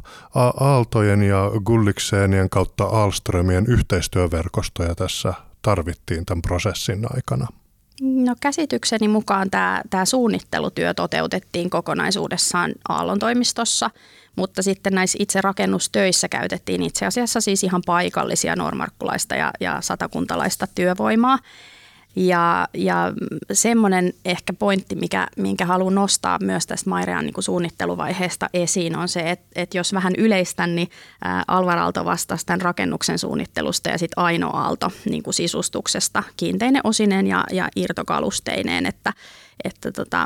Aaltojen 0.60 1.24
ja 1.24 1.52
Gullikseenien 1.66 2.50
kautta 2.50 2.84
Alströmien 2.84 3.66
yhteistyöverkostoja 3.68 4.96
tässä 4.96 5.34
tarvittiin 5.62 6.26
tämän 6.26 6.42
prosessin 6.42 7.06
aikana. 7.16 7.48
No 8.02 8.36
käsitykseni 8.42 9.08
mukaan 9.08 9.50
tämä, 9.50 9.82
tämä 9.90 10.06
suunnittelutyö 10.06 10.94
toteutettiin 10.94 11.70
kokonaisuudessaan 11.70 12.72
Aallon 12.90 13.20
toimistossa, 13.20 13.90
mutta 14.36 14.64
sitten 14.64 14.94
näissä 14.94 15.18
itse 15.22 15.42
rakennustöissä 15.42 16.28
käytettiin 16.30 16.84
itse 16.84 17.06
asiassa 17.06 17.42
siis 17.42 17.64
ihan 17.64 17.82
paikallisia 17.86 18.56
normarkkulaista 18.56 19.36
ja, 19.36 19.52
ja 19.60 19.82
satakuntalaista 19.82 20.68
työvoimaa. 20.76 21.40
Ja, 22.16 22.68
ja 22.74 23.14
semmoinen 23.54 24.14
ehkä 24.26 24.54
pointti, 24.54 24.96
mikä, 24.96 25.28
minkä 25.38 25.66
haluan 25.66 25.96
nostaa 25.96 26.38
myös 26.42 26.68
tästä 26.68 26.90
Mairean 26.90 27.26
niin 27.26 27.34
suunnitteluvaiheesta 27.40 28.50
esiin, 28.54 28.98
on 28.98 29.10
se, 29.10 29.32
että, 29.32 29.46
että 29.56 29.78
jos 29.78 29.94
vähän 29.94 30.14
yleistän, 30.18 30.76
niin 30.76 30.90
Alvar 31.48 31.78
Aalto 31.78 32.06
vastasi 32.06 32.46
tämän 32.46 32.62
rakennuksen 32.62 33.20
suunnittelusta 33.20 33.90
ja 33.90 33.98
sitten 33.98 34.24
Aino 34.24 34.50
Aalto 34.54 34.92
niin 35.06 35.24
kuin 35.24 35.34
sisustuksesta 35.34 36.24
kiinteinen 36.38 36.82
osineen 36.84 37.28
ja, 37.28 37.44
ja 37.52 37.70
irtokalusteineen, 37.76 38.86
että, 38.86 39.14
että 39.64 39.92
tota, 39.92 40.26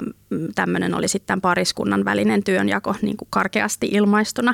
tämmöinen 0.56 0.94
oli 0.94 1.08
sitten 1.08 1.42
pariskunnan 1.42 2.06
välinen 2.06 2.44
työnjako 2.44 2.96
niin 3.02 3.18
kuin 3.18 3.28
karkeasti 3.32 3.90
ilmaistuna. 3.92 4.54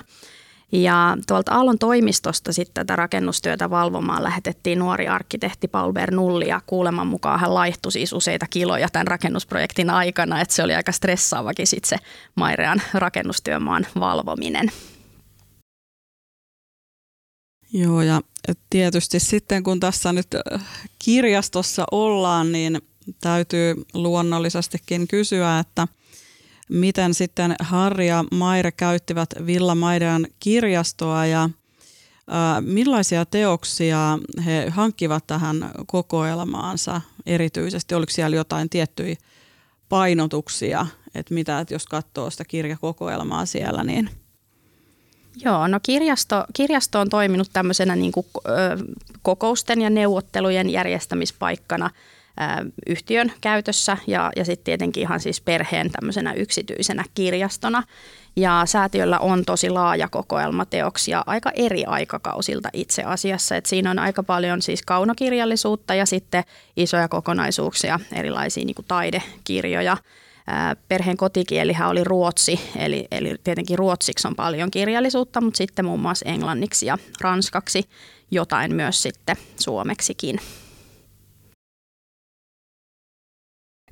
Ja 0.71 1.17
tuolta 1.27 1.51
Aallon 1.51 1.79
toimistosta 1.79 2.53
sitten 2.53 2.85
tätä 2.85 2.95
rakennustyötä 2.95 3.69
valvomaan 3.69 4.23
lähetettiin 4.23 4.79
nuori 4.79 5.07
arkkitehti 5.07 5.67
Paul 5.67 5.93
Bernulli 5.93 6.47
ja 6.47 6.61
kuuleman 6.67 7.07
mukaan 7.07 7.39
hän 7.39 7.53
laihtui 7.53 7.91
siis 7.91 8.13
useita 8.13 8.45
kiloja 8.49 8.89
tämän 8.89 9.07
rakennusprojektin 9.07 9.89
aikana, 9.89 10.41
että 10.41 10.55
se 10.55 10.63
oli 10.63 10.75
aika 10.75 10.91
stressaavakin 10.91 11.67
sitten 11.67 11.89
se 11.89 12.05
Mairean 12.35 12.81
rakennustyömaan 12.93 13.87
valvominen. 13.99 14.71
Joo 17.73 18.01
ja 18.01 18.21
tietysti 18.69 19.19
sitten 19.19 19.63
kun 19.63 19.79
tässä 19.79 20.13
nyt 20.13 20.27
äh, 20.53 20.61
kirjastossa 20.99 21.85
ollaan, 21.91 22.51
niin 22.51 22.81
täytyy 23.21 23.75
luonnollisestikin 23.93 25.07
kysyä, 25.07 25.59
että– 25.59 25.87
miten 26.73 27.13
sitten 27.13 27.55
Harri 27.59 28.07
ja 28.07 28.25
Maire 28.31 28.71
käyttivät 28.71 29.29
Villa 29.45 29.75
Mairean 29.75 30.27
kirjastoa 30.39 31.25
ja 31.25 31.49
millaisia 32.61 33.25
teoksia 33.25 34.19
he 34.45 34.69
hankkivat 34.69 35.27
tähän 35.27 35.71
kokoelmaansa 35.85 37.01
erityisesti? 37.25 37.95
Oliko 37.95 38.11
siellä 38.11 38.35
jotain 38.35 38.69
tiettyjä 38.69 39.15
painotuksia, 39.89 40.85
että 41.15 41.33
mitä, 41.33 41.59
että 41.59 41.73
jos 41.73 41.85
katsoo 41.85 42.29
sitä 42.29 42.45
kirjakokoelmaa 42.45 43.45
siellä, 43.45 43.83
niin– 43.83 44.09
Joo, 45.45 45.67
no 45.67 45.79
kirjasto, 45.83 46.45
kirjasto 46.53 46.99
on 46.99 47.09
toiminut 47.09 47.49
tämmöisenä 47.53 47.95
niin 47.95 48.11
kuin, 48.11 48.25
ö, 48.47 48.51
kokousten 49.21 49.81
ja 49.81 49.89
neuvottelujen 49.89 50.69
järjestämispaikkana– 50.69 51.89
yhtiön 52.87 53.31
käytössä 53.41 53.97
ja, 54.07 54.31
ja 54.35 54.45
sitten 54.45 54.63
tietenkin 54.63 55.01
ihan 55.01 55.19
siis 55.19 55.41
perheen 55.41 55.91
tämmöisenä 55.91 56.33
yksityisenä 56.33 57.03
kirjastona. 57.13 57.83
Ja 58.35 58.61
säätiöllä 58.65 59.19
on 59.19 59.45
tosi 59.45 59.69
laaja 59.69 60.07
kokoelma 60.09 60.65
teoksia 60.65 61.23
aika 61.25 61.51
eri 61.55 61.85
aikakausilta 61.85 62.69
itse 62.73 63.03
asiassa. 63.03 63.55
Et 63.55 63.65
siinä 63.65 63.91
on 63.91 63.99
aika 63.99 64.23
paljon 64.23 64.61
siis 64.61 64.81
kaunokirjallisuutta 64.81 65.95
ja 65.95 66.05
sitten 66.05 66.43
isoja 66.77 67.07
kokonaisuuksia, 67.07 67.99
erilaisia 68.13 68.65
niin 68.65 68.75
kuin 68.75 68.85
taidekirjoja. 68.87 69.97
Perheen 70.87 71.17
kotikielihän 71.17 71.89
oli 71.89 72.03
ruotsi, 72.03 72.59
eli, 72.75 73.07
eli 73.11 73.35
tietenkin 73.43 73.79
ruotsiksi 73.79 74.27
on 74.27 74.35
paljon 74.35 74.71
kirjallisuutta, 74.71 75.41
mutta 75.41 75.57
sitten 75.57 75.85
muun 75.85 75.99
muassa 75.99 76.29
englanniksi 76.29 76.85
ja 76.85 76.97
ranskaksi 77.21 77.83
jotain 78.31 78.75
myös 78.75 79.01
sitten 79.01 79.35
suomeksikin. 79.59 80.39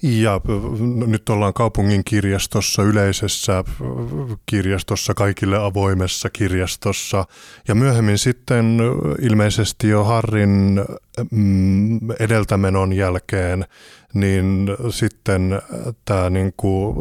Ja 0.03 0.41
nyt 1.08 1.29
ollaan 1.29 1.53
kaupungin 1.53 2.03
kirjastossa, 2.03 2.84
yleisessä 2.84 3.63
kirjastossa, 4.46 5.13
kaikille 5.13 5.58
avoimessa 5.58 6.29
kirjastossa. 6.29 7.25
Ja 7.67 7.75
myöhemmin 7.75 8.17
sitten 8.17 8.77
ilmeisesti 9.22 9.89
jo 9.89 10.03
Harrin 10.03 10.81
edeltämenon 12.20 12.93
jälkeen, 12.93 13.65
niin 14.13 14.67
sitten 14.89 15.62
tämä 16.05 16.29
niin 16.29 16.53
kuin 16.58 16.96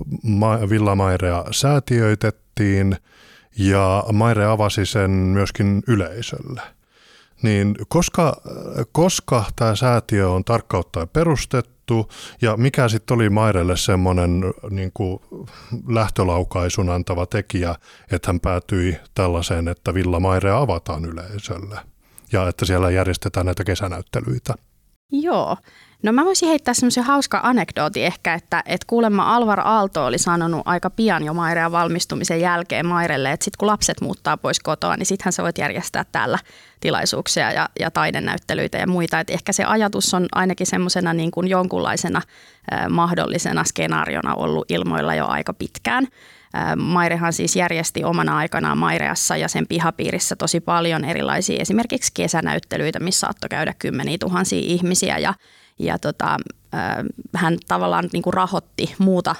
Villa 0.70 0.94
Mairea 0.94 1.44
säätiöitettiin 1.50 2.96
ja 3.58 4.04
Maire 4.12 4.44
avasi 4.44 4.86
sen 4.86 5.10
myöskin 5.10 5.82
yleisölle. 5.86 6.62
Niin 7.42 7.74
koska, 7.88 8.42
koska 8.92 9.44
tämä 9.56 9.76
säätiö 9.76 10.30
on 10.30 10.44
tarkkauttain 10.44 11.08
perustettu, 11.08 11.79
tapahtuu 11.90 12.08
ja 12.42 12.56
mikä 12.56 12.88
sitten 12.88 13.14
oli 13.14 13.30
Mairelle 13.30 13.76
semmoinen 13.76 14.40
niin 14.70 14.92
lähtölaukaisun 15.88 16.90
antava 16.90 17.26
tekijä, 17.26 17.74
että 18.12 18.28
hän 18.28 18.40
päätyi 18.40 18.96
tällaiseen, 19.14 19.68
että 19.68 19.94
Villa 19.94 20.20
Maire 20.20 20.50
avataan 20.50 21.04
yleisölle. 21.04 21.78
ja 22.32 22.48
että 22.48 22.64
siellä 22.64 22.90
järjestetään 22.90 23.46
näitä 23.46 23.64
kesänäyttelyitä. 23.64 24.54
Joo. 25.12 25.56
No 26.02 26.12
mä 26.12 26.24
voisin 26.24 26.48
heittää 26.48 26.74
semmoisen 26.74 27.04
hauska 27.04 27.40
anekdooti 27.42 28.04
ehkä, 28.04 28.34
että, 28.34 28.62
että 28.66 28.86
kuulemma 28.86 29.36
Alvar 29.36 29.60
Aalto 29.60 30.06
oli 30.06 30.18
sanonut 30.18 30.62
aika 30.64 30.90
pian 30.90 31.24
jo 31.24 31.34
Mairea 31.34 31.72
valmistumisen 31.72 32.40
jälkeen 32.40 32.86
Mairelle, 32.86 33.32
että 33.32 33.44
sitten 33.44 33.58
kun 33.58 33.68
lapset 33.68 34.00
muuttaa 34.00 34.36
pois 34.36 34.60
kotoa, 34.60 34.96
niin 34.96 35.06
sittenhän 35.06 35.32
sä 35.32 35.42
voit 35.42 35.58
järjestää 35.58 36.04
täällä 36.12 36.38
tilaisuuksia 36.80 37.52
ja, 37.52 37.68
ja 37.80 37.90
taidenäyttelyitä 37.90 38.78
ja 38.78 38.86
muita. 38.86 39.20
Et 39.20 39.30
ehkä 39.30 39.52
se 39.52 39.64
ajatus 39.64 40.14
on 40.14 40.26
ainakin 40.32 40.66
semmoisena 40.66 41.12
niin 41.12 41.30
kuin 41.30 41.48
jonkunlaisena 41.48 42.22
äh, 42.72 42.88
mahdollisena 42.88 43.64
skenaariona 43.64 44.34
ollut 44.34 44.70
ilmoilla 44.70 45.14
jo 45.14 45.26
aika 45.26 45.54
pitkään. 45.54 46.06
Mairehan 46.76 47.32
siis 47.32 47.56
järjesti 47.56 48.04
omana 48.04 48.36
aikanaan 48.36 48.78
Maireassa 48.78 49.36
ja 49.36 49.48
sen 49.48 49.66
pihapiirissä 49.66 50.36
tosi 50.36 50.60
paljon 50.60 51.04
erilaisia 51.04 51.60
esimerkiksi 51.60 52.12
kesänäyttelyitä, 52.14 53.00
missä 53.00 53.20
saattoi 53.20 53.48
käydä 53.48 53.74
kymmeniä 53.78 54.18
tuhansia 54.20 54.60
ihmisiä 54.62 55.18
ja, 55.18 55.34
ja 55.80 55.98
tota, 55.98 56.38
hän 57.34 57.58
tavallaan 57.68 58.08
niin 58.12 58.22
kuin 58.22 58.34
rahoitti 58.34 58.94
muuta 58.98 59.34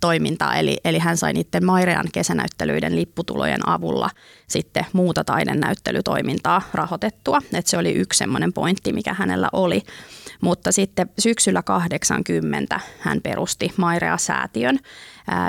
toimintaa, 0.00 0.56
eli, 0.56 0.76
eli 0.84 0.98
hän 0.98 1.16
sai 1.16 1.32
niiden 1.32 1.64
Mairean 1.64 2.06
kesänäyttelyiden 2.12 2.96
lipputulojen 2.96 3.68
avulla 3.68 4.10
sitten 4.46 4.86
muuta 4.92 5.24
taidennäyttelytoimintaa 5.24 6.62
rahoitettua. 6.74 7.38
Et 7.52 7.66
se 7.66 7.78
oli 7.78 7.92
yksi 7.92 8.18
semmoinen 8.18 8.52
pointti, 8.52 8.92
mikä 8.92 9.14
hänellä 9.14 9.48
oli. 9.52 9.82
Mutta 10.40 10.72
sitten 10.72 11.10
syksyllä 11.18 11.62
80 11.62 12.80
hän 12.98 13.20
perusti 13.20 13.72
Mairea-säätiön. 13.76 14.78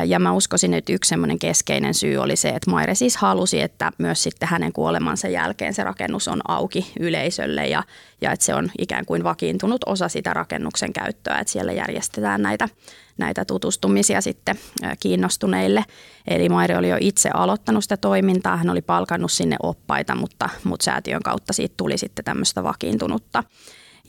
Ja 0.05 0.19
mä 0.19 0.31
uskoisin, 0.31 0.73
että 0.73 0.93
yksi 0.93 1.09
semmoinen 1.09 1.39
keskeinen 1.39 1.93
syy 1.93 2.17
oli 2.17 2.35
se, 2.35 2.49
että 2.49 2.71
Maire 2.71 2.95
siis 2.95 3.17
halusi, 3.17 3.61
että 3.61 3.91
myös 3.97 4.23
sitten 4.23 4.49
hänen 4.49 4.73
kuolemansa 4.73 5.27
jälkeen 5.27 5.73
se 5.73 5.83
rakennus 5.83 6.27
on 6.27 6.41
auki 6.47 6.91
yleisölle 6.99 7.67
ja, 7.67 7.83
ja 8.21 8.31
että 8.31 8.45
se 8.45 8.55
on 8.55 8.71
ikään 8.79 9.05
kuin 9.05 9.23
vakiintunut 9.23 9.81
osa 9.85 10.09
sitä 10.09 10.33
rakennuksen 10.33 10.93
käyttöä, 10.93 11.20
että 11.29 11.51
siellä 11.51 11.71
järjestetään 11.71 12.41
näitä, 12.41 12.69
näitä 13.17 13.45
tutustumisia 13.45 14.21
sitten 14.21 14.59
kiinnostuneille. 14.99 15.85
Eli 16.27 16.49
Maire 16.49 16.77
oli 16.77 16.89
jo 16.89 16.97
itse 16.99 17.29
aloittanut 17.33 17.83
sitä 17.83 17.97
toimintaa, 17.97 18.57
hän 18.57 18.69
oli 18.69 18.81
palkannut 18.81 19.31
sinne 19.31 19.55
oppaita, 19.63 20.15
mutta, 20.15 20.49
mutta 20.63 20.83
säätiön 20.83 21.23
kautta 21.23 21.53
siitä 21.53 21.73
tuli 21.77 21.97
sitten 21.97 22.25
tämmöistä 22.25 22.63
vakiintunutta. 22.63 23.43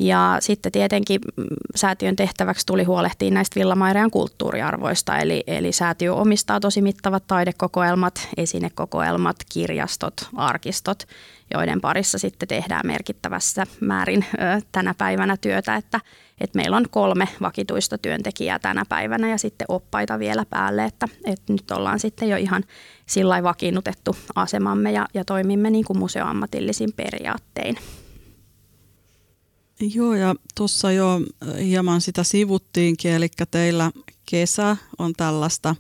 Ja 0.03 0.37
sitten 0.41 0.73
tietenkin 0.73 1.21
mm, 1.37 1.45
säätiön 1.75 2.17
tehtäväksi 2.17 2.67
tuli 2.67 2.85
huolehtia 2.85 3.31
näistä 3.31 3.61
Villamairean 3.61 4.11
kulttuuriarvoista, 4.11 5.19
eli, 5.19 5.45
eli 5.47 5.73
säätiö 5.73 6.15
omistaa 6.15 6.61
tosi 6.61 6.83
mittavat 6.83 7.27
taidekokoelmat, 7.27 8.29
esinekokoelmat, 8.37 9.37
kirjastot, 9.53 10.15
arkistot, 10.37 11.03
joiden 11.55 11.81
parissa 11.81 12.19
sitten 12.19 12.49
tehdään 12.49 12.87
merkittävässä 12.87 13.67
määrin 13.81 14.25
tänä 14.73 14.95
päivänä 14.99 15.37
työtä, 15.37 15.77
että, 15.77 16.01
että 16.41 16.59
meillä 16.59 16.77
on 16.77 16.87
kolme 16.91 17.29
vakituista 17.41 17.99
työntekijää 17.99 18.59
tänä 18.59 18.85
päivänä 18.89 19.29
ja 19.29 19.39
sitten 19.39 19.65
oppaita 19.69 20.19
vielä 20.19 20.47
päälle, 20.51 20.85
että, 20.85 21.09
että 21.25 21.53
nyt 21.53 21.71
ollaan 21.71 22.01
sitten 22.01 22.29
jo 22.29 22.37
ihan 22.37 22.65
sillä 23.07 23.43
vakiinnutettu 23.43 24.17
asemamme 24.35 24.93
ja, 24.93 25.07
ja 25.15 25.25
toimimme 25.25 25.71
niin 25.71 25.85
kuin 25.85 25.99
museoammatillisin 25.99 26.93
periaattein. 26.97 27.77
Joo, 29.95 30.15
ja 30.15 30.35
tuossa 30.55 30.93
jo 30.93 31.21
hieman 31.65 32.01
sitä 32.01 32.25
sivuttiinkin, 32.25 33.11
eli 33.13 33.29
teillä 33.51 33.91
kesä 34.31 34.77
on 34.99 35.13
tällaista 35.13 35.77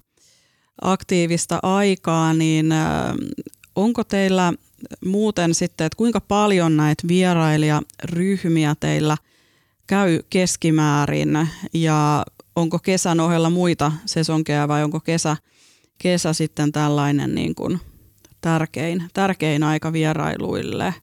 aktiivista 0.80 1.59
aikaa, 1.62 2.35
niin 2.35 2.66
onko 3.76 4.04
teillä 4.04 4.52
muuten 5.04 5.54
sitten, 5.54 5.85
että 5.85 5.97
kuinka 5.97 6.21
paljon 6.21 6.76
näitä 6.76 7.09
vierailijaryhmiä 7.09 8.75
teillä 8.80 9.16
käy 9.87 10.21
keskimäärin? 10.30 11.49
Ja 11.75 12.25
onko 12.56 12.78
kesän 12.78 13.21
ohella 13.21 13.50
muita 13.50 13.92
sesonkeja 14.06 14.68
vai 14.68 14.85
onko 14.85 15.00
kesä, 15.00 15.37
kesä 15.99 16.32
sitten 16.32 16.73
tällainen 16.73 17.35
niin 17.35 17.54
kuin 17.54 17.80
tärkein, 18.41 19.04
tärkein 19.15 19.62
aika 19.62 19.93
vierailuille, 19.93 20.95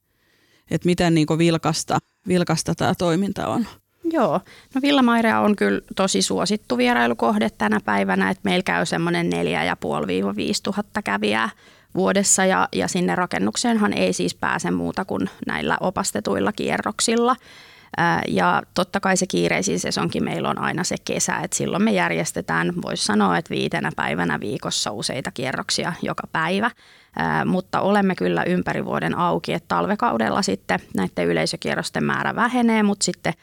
että 0.71 0.85
miten 0.85 1.15
niin 1.15 1.27
vilkasta 1.37 1.99
vilkasta 2.27 2.75
tämä 2.75 2.93
toiminta 2.97 3.47
on? 3.47 3.65
Joo, 4.11 4.41
no 4.75 4.81
Villamairea 4.81 5.39
on 5.39 5.55
kyllä 5.55 5.81
tosi 5.95 6.21
suosittu 6.21 6.77
vierailukohde 6.77 7.49
tänä 7.49 7.79
päivänä, 7.85 8.29
että 8.29 8.41
meillä 8.43 8.63
käy 8.63 8.85
semmoinen 8.85 9.29
4,5-5 9.33 9.33
tuhatta 10.63 11.01
kävijää 11.01 11.49
vuodessa 11.95 12.45
ja, 12.45 12.67
ja 12.71 12.87
sinne 12.87 13.15
rakennukseenhan 13.15 13.93
ei 13.93 14.13
siis 14.13 14.35
pääse 14.35 14.71
muuta 14.71 15.05
kuin 15.05 15.29
näillä 15.47 15.77
opastetuilla 15.81 16.51
kierroksilla. 16.51 17.35
Ja 18.27 18.61
totta 18.73 18.99
kai 18.99 19.17
se 19.17 19.25
kiireisin 19.27 19.79
sesonkin 19.79 20.23
meillä 20.23 20.49
on 20.49 20.57
aina 20.57 20.83
se 20.83 20.95
kesä, 21.05 21.37
että 21.37 21.57
silloin 21.57 21.83
me 21.83 21.91
järjestetään, 21.91 22.73
voisi 22.81 23.05
sanoa, 23.05 23.37
että 23.37 23.49
viitenä 23.49 23.91
päivänä 23.95 24.39
viikossa 24.39 24.91
useita 24.91 25.31
kierroksia 25.31 25.93
joka 26.01 26.23
päivä. 26.31 26.71
Mutta 27.45 27.81
olemme 27.81 28.15
kyllä 28.15 28.43
ympäri 28.43 28.85
vuoden 28.85 29.17
auki, 29.17 29.53
että 29.53 29.67
talvekaudella 29.67 30.41
sitten 30.41 30.79
näiden 30.95 31.27
yleisökierrosten 31.27 32.03
määrä 32.03 32.35
vähenee, 32.35 32.83
mutta 32.83 33.03
sitten 33.03 33.33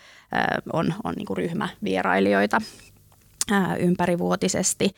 on, 0.72 0.94
on 1.04 1.14
niin 1.16 1.26
kuin 1.26 1.36
ryhmävierailijoita 1.36 2.60
ympärivuotisesti. 3.78 4.90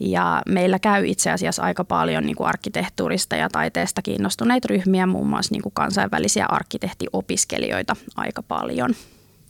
Ja 0.00 0.42
meillä 0.48 0.78
käy 0.78 1.06
itse 1.06 1.30
asiassa 1.30 1.62
aika 1.62 1.84
paljon 1.84 2.26
niin 2.26 2.36
kuin 2.36 2.46
arkkitehtuurista 2.46 3.36
ja 3.36 3.48
taiteesta 3.48 4.02
kiinnostuneita 4.02 4.68
ryhmiä, 4.68 5.06
muun 5.06 5.26
muassa 5.26 5.54
niin 5.54 5.62
kuin 5.62 5.72
kansainvälisiä 5.74 6.46
arkkitehtiopiskelijoita 6.48 7.96
aika 8.16 8.42
paljon. 8.42 8.94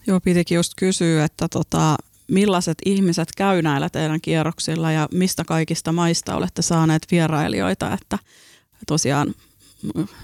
Joo, 0.07 0.19
pitikin 0.19 0.55
just 0.55 0.73
kysyä, 0.77 1.23
että 1.23 1.47
tota, 1.47 1.95
millaiset 2.27 2.77
ihmiset 2.85 3.29
käy 3.37 3.61
näillä 3.61 3.89
teidän 3.89 4.21
kierroksilla 4.21 4.91
ja 4.91 5.07
mistä 5.11 5.43
kaikista 5.43 5.91
maista 5.91 6.35
olette 6.35 6.61
saaneet 6.61 7.07
vierailijoita, 7.11 7.93
että 7.93 8.19
tosiaan 8.87 9.35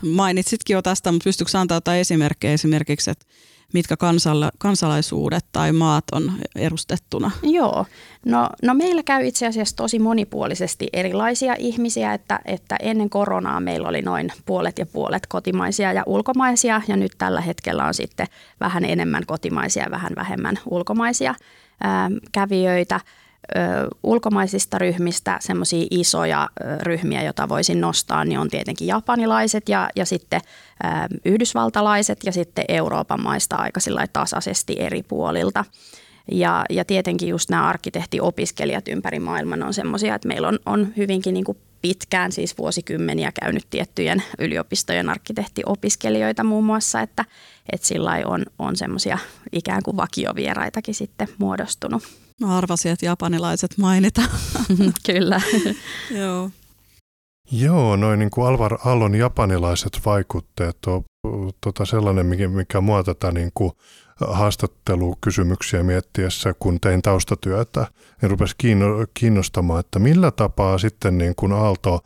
mainitsitkin 0.02 0.74
jo 0.74 0.82
tästä, 0.82 1.12
mutta 1.12 1.24
pystytkö 1.24 1.58
antaa 1.60 1.78
jotain 1.78 2.00
esimerkkejä 2.00 2.54
esimerkiksi, 2.54 3.12
että 3.12 3.26
mitkä 3.74 3.98
kansala- 3.98 4.52
kansalaisuudet 4.58 5.46
tai 5.52 5.72
maat 5.72 6.04
on 6.12 6.32
edustettuna? 6.56 7.32
Joo, 7.44 7.86
no, 8.26 8.50
no 8.64 8.74
meillä 8.74 9.04
käy 9.04 9.28
itse 9.28 9.48
asiassa 9.48 9.76
tosi 9.76 10.00
monipuolisesti 10.00 10.88
erilaisia 10.94 11.56
ihmisiä, 11.60 12.14
että, 12.14 12.40
että 12.46 12.76
ennen 12.80 13.10
koronaa 13.10 13.60
meillä 13.60 13.90
oli 13.90 14.02
noin 14.02 14.32
puolet 14.46 14.80
ja 14.80 14.86
puolet 14.86 15.28
kotimaisia 15.28 15.94
ja 15.94 16.04
ulkomaisia 16.06 16.82
ja 16.88 16.98
nyt 16.98 17.12
tällä 17.18 17.42
hetkellä 17.42 17.86
on 17.86 17.94
sitten 17.94 18.28
vähän 18.60 18.86
enemmän 18.86 19.26
kotimaisia 19.26 19.84
ja 19.84 19.92
vähän 19.92 20.12
vähemmän 20.16 20.60
ulkomaisia 20.70 21.36
ää, 21.82 22.10
kävijöitä 22.32 23.00
ö, 23.56 23.60
ulkomaisista 24.04 24.78
ryhmistä 24.78 25.38
semmoisia 25.42 25.88
isoja 25.92 26.50
ö, 26.62 26.78
ryhmiä, 26.84 27.24
joita 27.24 27.50
voisin 27.50 27.82
nostaa, 27.82 28.26
niin 28.26 28.40
on 28.40 28.50
tietenkin 28.50 28.88
japanilaiset 28.88 29.70
ja, 29.70 29.90
ja 29.96 30.06
sitten 30.06 30.42
ö, 30.44 30.88
yhdysvaltalaiset 31.26 32.20
ja 32.24 32.32
sitten 32.32 32.66
Euroopan 32.68 33.24
maista 33.24 33.56
aika 33.56 33.80
tasaisesti 34.14 34.76
eri 34.80 35.04
puolilta. 35.04 35.66
Ja, 36.32 36.66
ja 36.70 36.86
tietenkin 36.86 37.30
just 37.30 37.50
nämä 37.50 37.68
arkkitehtiopiskelijat 37.68 38.88
ympäri 38.88 39.20
maailman 39.20 39.64
on 39.64 39.74
semmoisia, 39.74 40.16
että 40.16 40.28
meillä 40.28 40.48
on, 40.48 40.60
on 40.66 40.94
hyvinkin 40.98 41.34
niin 41.34 41.44
kuin 41.44 41.58
pitkään, 41.82 42.32
siis 42.32 42.58
vuosikymmeniä 42.58 43.32
käynyt 43.42 43.68
tiettyjen 43.70 44.24
yliopistojen 44.40 45.10
arkkitehtiopiskelijoita 45.10 46.44
muun 46.44 46.64
muassa, 46.64 47.02
että, 47.02 47.26
että 47.72 47.88
sillä 47.88 48.12
on, 48.26 48.46
on 48.60 48.76
semmoisia 48.76 49.18
ikään 49.52 49.84
kuin 49.84 49.98
vakiovieraitakin 49.98 50.96
sitten 50.96 51.28
muodostunut. 51.38 52.04
Mä 52.42 52.58
arvasin, 52.58 52.92
että 52.92 53.06
japanilaiset 53.06 53.78
mainitaan. 53.78 54.30
Kyllä. 55.06 55.42
Joo. 56.12 56.50
Joo, 57.52 57.96
noin 57.96 58.20
niin 58.20 58.30
kuin 58.30 58.48
Alvar 58.48 58.78
Allon 58.86 59.16
japanilaiset 59.16 60.00
vaikutteet 60.06 60.78
on 60.88 61.04
tota 61.62 61.86
sellainen, 61.86 62.26
mikä, 62.26 62.48
mikä 62.48 62.82
mua 62.82 63.04
tätä 63.04 63.32
niin 63.32 63.52
kuin 63.54 63.72
haastattelukysymyksiä 64.28 65.84
miettiessä, 65.84 66.54
kun 66.60 66.80
tein 66.80 67.02
taustatyötä, 67.02 67.88
niin 68.22 68.30
rupesi 68.30 68.56
kiinnostamaan, 69.14 69.80
että 69.80 70.00
millä 70.00 70.32
tapaa 70.32 70.78
sitten 70.78 71.18
niin 71.18 71.36
kuin 71.36 71.52
Aalto 71.52 72.04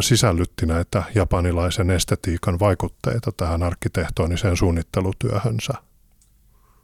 sisällytti 0.00 0.66
näitä 0.66 1.02
japanilaisen 1.14 1.90
estetiikan 1.90 2.58
vaikutteita 2.58 3.32
tähän 3.36 3.62
arkkitehtoniseen 3.62 4.56
suunnittelutyöhönsä. 4.56 5.72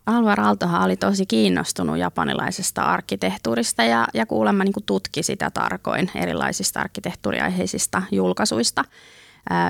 Alvar 0.07 0.41
Aaltohan 0.41 0.85
oli 0.85 0.97
tosi 0.97 1.27
kiinnostunut 1.27 1.99
japanilaisesta 1.99 2.83
arkkitehtuurista 2.83 3.83
ja, 3.83 4.07
ja 4.15 4.27
kuulemma 4.27 4.65
niin 4.65 4.75
tutki 4.87 5.23
sitä 5.23 5.51
tarkoin 5.51 6.11
erilaisista 6.15 6.81
arkkitehtuuriaiheisista 6.81 8.03
julkaisuista. 8.11 8.85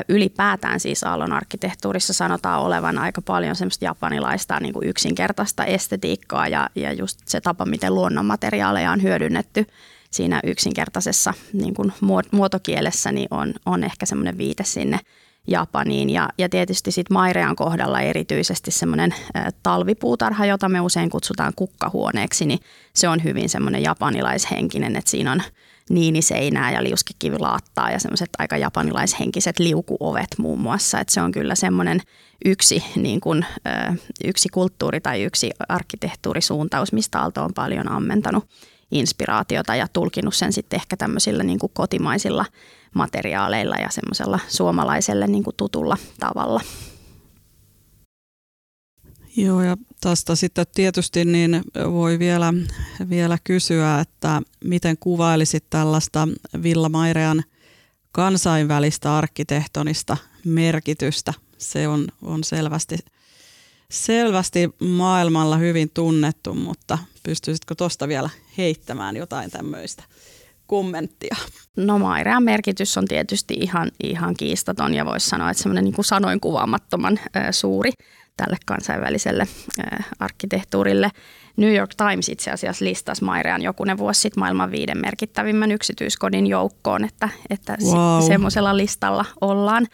ylipäätään 0.09 0.81
siis 0.81 1.05
Aallon 1.05 1.33
arkkitehtuurissa 1.33 2.13
sanotaan 2.13 2.61
olevan 2.61 2.99
aika 2.99 3.23
paljon 3.23 3.57
semmoista 3.57 3.85
japanilaista 3.85 4.61
niin 4.61 4.75
yksinkertaista 4.83 5.65
estetiikkaa 5.65 6.49
ja, 6.49 6.71
ja 6.75 6.93
just 6.93 7.21
se 7.25 7.41
tapa, 7.41 7.65
miten 7.65 7.95
luonnonmateriaaleja 7.95 8.93
on 8.93 9.03
hyödynnetty 9.03 9.67
siinä 10.11 10.41
yksinkertaisessa 10.45 11.35
niin 11.53 11.75
kuin 11.75 11.93
muotokielessä, 12.31 13.13
niin 13.13 13.29
on, 13.31 13.55
on 13.67 13.85
ehkä 13.85 14.07
semmoinen 14.07 14.39
viite 14.39 14.65
sinne 14.65 15.01
Japaniin. 15.47 16.11
Ja, 16.11 16.29
ja 16.39 16.49
tietysti 16.49 16.91
sitten 16.91 17.15
Mairean 17.15 17.57
kohdalla 17.57 18.01
erityisesti 18.01 18.71
semmoinen 18.71 19.15
talvipuutarha, 19.63 20.47
jota 20.47 20.69
me 20.69 20.81
usein 20.81 21.11
kutsutaan 21.11 21.53
kukkahuoneeksi, 21.57 22.47
niin 22.47 22.59
se 22.95 23.09
on 23.09 23.25
hyvin 23.25 23.49
semmoinen 23.49 23.83
japanilaishenkinen, 23.83 24.97
että 24.97 25.11
siinä 25.11 25.33
on 25.33 25.43
niiniseinää 25.91 26.73
ja 26.73 26.85
liuskekivilaattaa 26.85 27.91
ja 27.91 27.99
semmoiset 27.99 28.29
aika 28.39 28.57
japanilaishenkiset 28.57 29.59
liukuovet 29.59 30.29
muun 30.39 30.61
muassa. 30.61 31.01
Että 31.01 31.15
se 31.15 31.23
on 31.23 31.33
kyllä 31.33 31.55
semmoinen 31.55 32.01
yksi, 32.45 32.85
niin 32.97 33.21
kuin, 33.21 33.47
yksi 34.25 34.49
kulttuuri 34.49 35.01
tai 35.01 35.23
yksi 35.23 35.51
arkkitehtuurisuuntaus, 35.69 36.93
mistä 36.93 37.21
Aalto 37.21 37.45
on 37.45 37.55
paljon 37.55 37.91
ammentanut 37.91 38.45
inspiraatiota 38.91 39.75
ja 39.75 39.89
tulkinut 39.93 40.35
sen 40.35 40.53
sitten 40.53 40.77
ehkä 40.81 40.97
tämmöisillä 40.97 41.43
niin 41.43 41.59
kuin 41.59 41.73
kotimaisilla 41.75 42.45
materiaaleilla 42.95 43.77
ja 43.77 43.89
semmoisella 43.91 44.39
suomalaiselle 44.49 45.27
niin 45.27 45.45
kuin 45.45 45.57
tutulla 45.57 45.97
tavalla. 46.21 46.61
Joo, 49.37 49.63
ja 49.63 49.77
tästä 50.01 50.35
sitten 50.35 50.67
tietysti 50.75 51.25
niin 51.25 51.63
voi 51.93 52.19
vielä, 52.19 52.55
vielä 53.09 53.39
kysyä, 53.45 54.01
että 54.01 54.43
miten 54.65 54.97
kuvailisit 55.01 55.65
tällaista 55.71 56.29
Villa 56.63 56.89
Mairean 56.89 57.45
kansainvälistä 58.13 59.17
arkkitehtonista 59.17 60.17
merkitystä. 60.45 61.35
Se 61.59 61.89
on, 61.89 62.09
on 62.23 62.45
selvästi, 62.45 62.99
selvästi 63.91 64.71
maailmalla 64.81 65.57
hyvin 65.57 65.91
tunnettu, 65.95 66.55
mutta 66.55 66.99
pystyisitkö 67.23 67.75
tuosta 67.75 68.09
vielä 68.09 68.31
heittämään 68.59 69.17
jotain 69.17 69.51
tämmöistä 69.51 70.05
kommenttia? 70.67 71.37
No 71.77 71.99
Mairean 71.99 72.43
merkitys 72.43 72.99
on 72.99 73.05
tietysti 73.09 73.55
ihan, 73.55 73.91
ihan 74.03 74.35
kiistaton 74.39 74.95
ja 74.95 75.07
voisi 75.07 75.29
sanoa, 75.29 75.51
että 75.51 75.63
semmoinen 75.63 75.85
niin 75.85 75.95
sanoin 76.01 76.41
kuvaamattoman 76.41 77.21
suuri 77.51 77.91
tälle 78.37 78.57
kansainväliselle 78.67 79.47
äh, 79.81 80.07
arkkitehtuurille. 80.19 81.11
New 81.57 81.75
York 81.75 81.91
Times 81.95 82.29
itse 82.29 82.51
asiassa 82.51 82.85
listasi 82.85 83.25
Mairean 83.25 83.63
jokunen 83.63 83.99
vuosi 83.99 84.21
sitten 84.21 84.41
maailman 84.41 84.71
viiden 84.71 84.99
merkittävimmän 84.99 85.73
yksityiskodin 85.73 86.47
joukkoon, 86.47 87.05
että, 87.05 87.29
että 87.51 87.77
wow. 87.83 88.27
semmoisella 88.27 88.77
listalla 88.77 89.25
ollaan. 89.41 89.87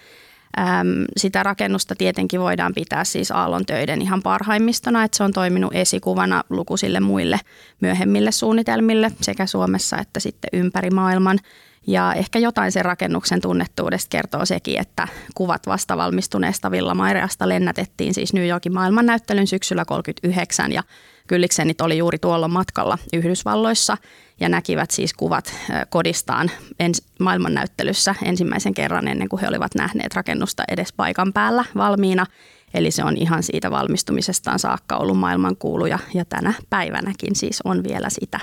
Sitä 1.17 1.43
rakennusta 1.43 1.95
tietenkin 1.95 2.41
voidaan 2.41 2.75
pitää 2.75 3.05
siis 3.05 3.31
Aallon 3.31 3.67
töiden 3.67 4.03
ihan 4.03 4.23
parhaimmistona, 4.23 5.05
että 5.05 5.17
se 5.17 5.25
on 5.25 5.33
toiminut 5.33 5.75
esikuvana 5.75 6.45
lukuisille 6.51 7.01
muille 7.01 7.41
myöhemmille 7.81 8.33
suunnitelmille 8.33 9.13
sekä 9.21 9.47
Suomessa 9.47 9.99
että 9.99 10.21
sitten 10.21 10.51
ympäri 10.53 10.91
maailman. 10.91 11.39
Ja 11.87 12.15
ehkä 12.15 12.39
jotain 12.39 12.73
sen 12.73 12.85
rakennuksen 12.85 13.41
tunnettuudesta 13.41 14.09
kertoo 14.11 14.45
sekin, 14.45 14.81
että 14.81 15.09
kuvat 15.35 15.67
vastavalmistuneesta 15.67 16.71
Villa 16.71 16.95
Maireasta 16.95 17.49
lennätettiin 17.49 18.15
siis 18.15 18.33
New 18.33 18.49
Yorkin 18.49 18.75
maailmannäyttelyn 18.75 19.47
syksyllä 19.47 19.85
39 19.85 20.73
ja 20.73 20.83
Kylliksenit 21.29 21.81
oli 21.81 21.99
juuri 21.99 22.19
tuolla 22.19 22.49
matkalla 22.49 22.99
Yhdysvalloissa 23.13 23.97
ja 24.41 24.49
näkivät 24.49 24.91
siis 24.91 25.15
kuvat 25.15 25.55
kodistaan 25.89 26.51
ens, 26.81 27.03
maailmannäyttelyssä 27.21 28.15
ensimmäisen 28.23 28.75
kerran 28.75 29.09
ennen 29.09 29.29
kuin 29.29 29.41
he 29.41 29.49
olivat 29.49 29.75
nähneet 29.75 30.15
rakennusta 30.15 30.63
edes 30.69 30.93
paikan 30.93 31.33
päällä 31.33 31.65
valmiina. 31.77 32.27
Eli 32.75 32.91
se 32.91 33.05
on 33.05 33.17
ihan 33.17 33.43
siitä 33.43 33.71
valmistumisestaan 33.71 34.59
saakka 34.59 34.97
ollut 34.97 35.19
maailmankuuluja 35.19 35.99
ja 36.15 36.25
tänä 36.25 36.55
päivänäkin 36.71 37.37
siis 37.37 37.61
on 37.65 37.85
vielä 37.85 38.11
sitä 38.11 38.41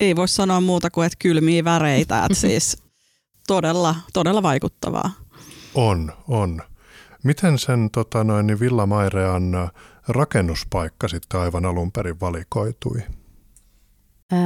ei 0.00 0.16
voi 0.16 0.28
sanoa 0.28 0.60
muuta 0.60 0.90
kuin, 0.90 1.06
että 1.06 1.16
kylmiä 1.18 1.64
väreitä, 1.64 2.24
että 2.24 2.34
siis 2.48 2.82
todella, 3.46 3.94
todella 4.12 4.42
vaikuttavaa. 4.42 5.10
On, 5.74 6.12
on. 6.28 6.62
Miten 7.24 7.58
sen 7.58 7.90
tota 7.90 8.24
noin, 8.24 8.46
niin 8.46 8.60
Villa 8.60 8.86
Mairean 8.86 9.70
rakennuspaikka 10.08 11.08
sitten 11.08 11.40
aivan 11.40 11.66
alun 11.66 11.92
perin 11.92 12.20
valikoitui? 12.20 13.02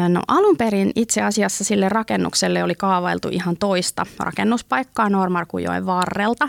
No 0.08 0.22
alun 0.28 0.56
perin 0.56 0.92
itse 0.96 1.22
asiassa 1.22 1.64
sille 1.64 1.88
rakennukselle 1.88 2.62
oli 2.62 2.74
kaavailtu 2.74 3.28
ihan 3.28 3.56
toista 3.56 4.06
rakennuspaikkaa 4.18 5.08
Normarkujoen 5.08 5.86
varrelta. 5.86 6.48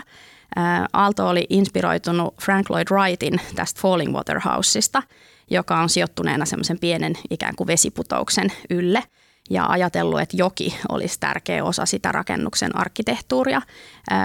Aalto 0.92 1.28
oli 1.28 1.46
inspiroitunut 1.50 2.34
Frank 2.42 2.70
Lloyd 2.70 2.86
Wrightin 2.90 3.40
tästä 3.54 3.80
Falling 3.80 4.14
Water 4.14 4.40
Houseista– 4.40 5.02
joka 5.50 5.80
on 5.80 5.88
sijoittuneena 5.88 6.44
semmoisen 6.44 6.78
pienen 6.78 7.12
ikään 7.30 7.56
kuin 7.56 7.66
vesiputouksen 7.66 8.52
ylle 8.70 9.02
ja 9.50 9.66
ajatellut, 9.66 10.20
että 10.20 10.36
joki 10.36 10.78
olisi 10.88 11.20
tärkeä 11.20 11.64
osa 11.64 11.86
sitä 11.86 12.12
rakennuksen 12.12 12.76
arkkitehtuuria. 12.76 13.62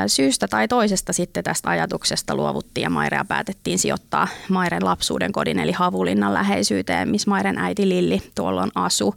Syystä 0.07 0.47
tai 0.47 0.67
toisesta 0.67 1.13
sitten 1.13 1.43
tästä 1.43 1.69
ajatuksesta 1.69 2.35
luovuttiin 2.35 2.83
ja 2.83 2.89
Mairea 2.89 3.25
päätettiin 3.25 3.79
sijoittaa 3.79 4.27
Mairen 4.49 4.85
lapsuuden 4.85 5.31
kodin 5.31 5.59
eli 5.59 5.71
Havulinnan 5.71 6.33
läheisyyteen, 6.33 7.09
missä 7.09 7.29
Mairen 7.29 7.57
äiti 7.57 7.89
Lilli 7.89 8.23
tuolloin 8.35 8.71
asu. 8.75 9.15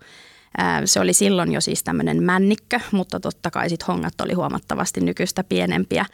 Se 0.84 1.00
oli 1.00 1.12
silloin 1.12 1.52
jo 1.52 1.60
siis 1.60 1.82
tämmöinen 1.82 2.22
männikkö, 2.22 2.80
mutta 2.90 3.20
totta 3.20 3.50
kai 3.50 3.70
sit 3.70 3.88
hongat 3.88 4.20
oli 4.20 4.32
huomattavasti 4.32 5.00
nykyistä 5.00 5.44
pienempiä. 5.44 6.06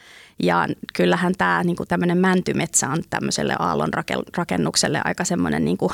Ja 0.43 0.67
kyllähän 0.93 1.33
tämä 1.37 1.63
niinku 1.63 1.85
tämmöinen 1.85 2.17
mäntymetsä 2.17 2.89
on 2.89 3.03
tämmöiselle 3.09 3.55
aallon 3.59 3.89
rakennukselle 4.37 5.01
aika 5.03 5.25
semmoinen 5.25 5.65
niinku, 5.65 5.91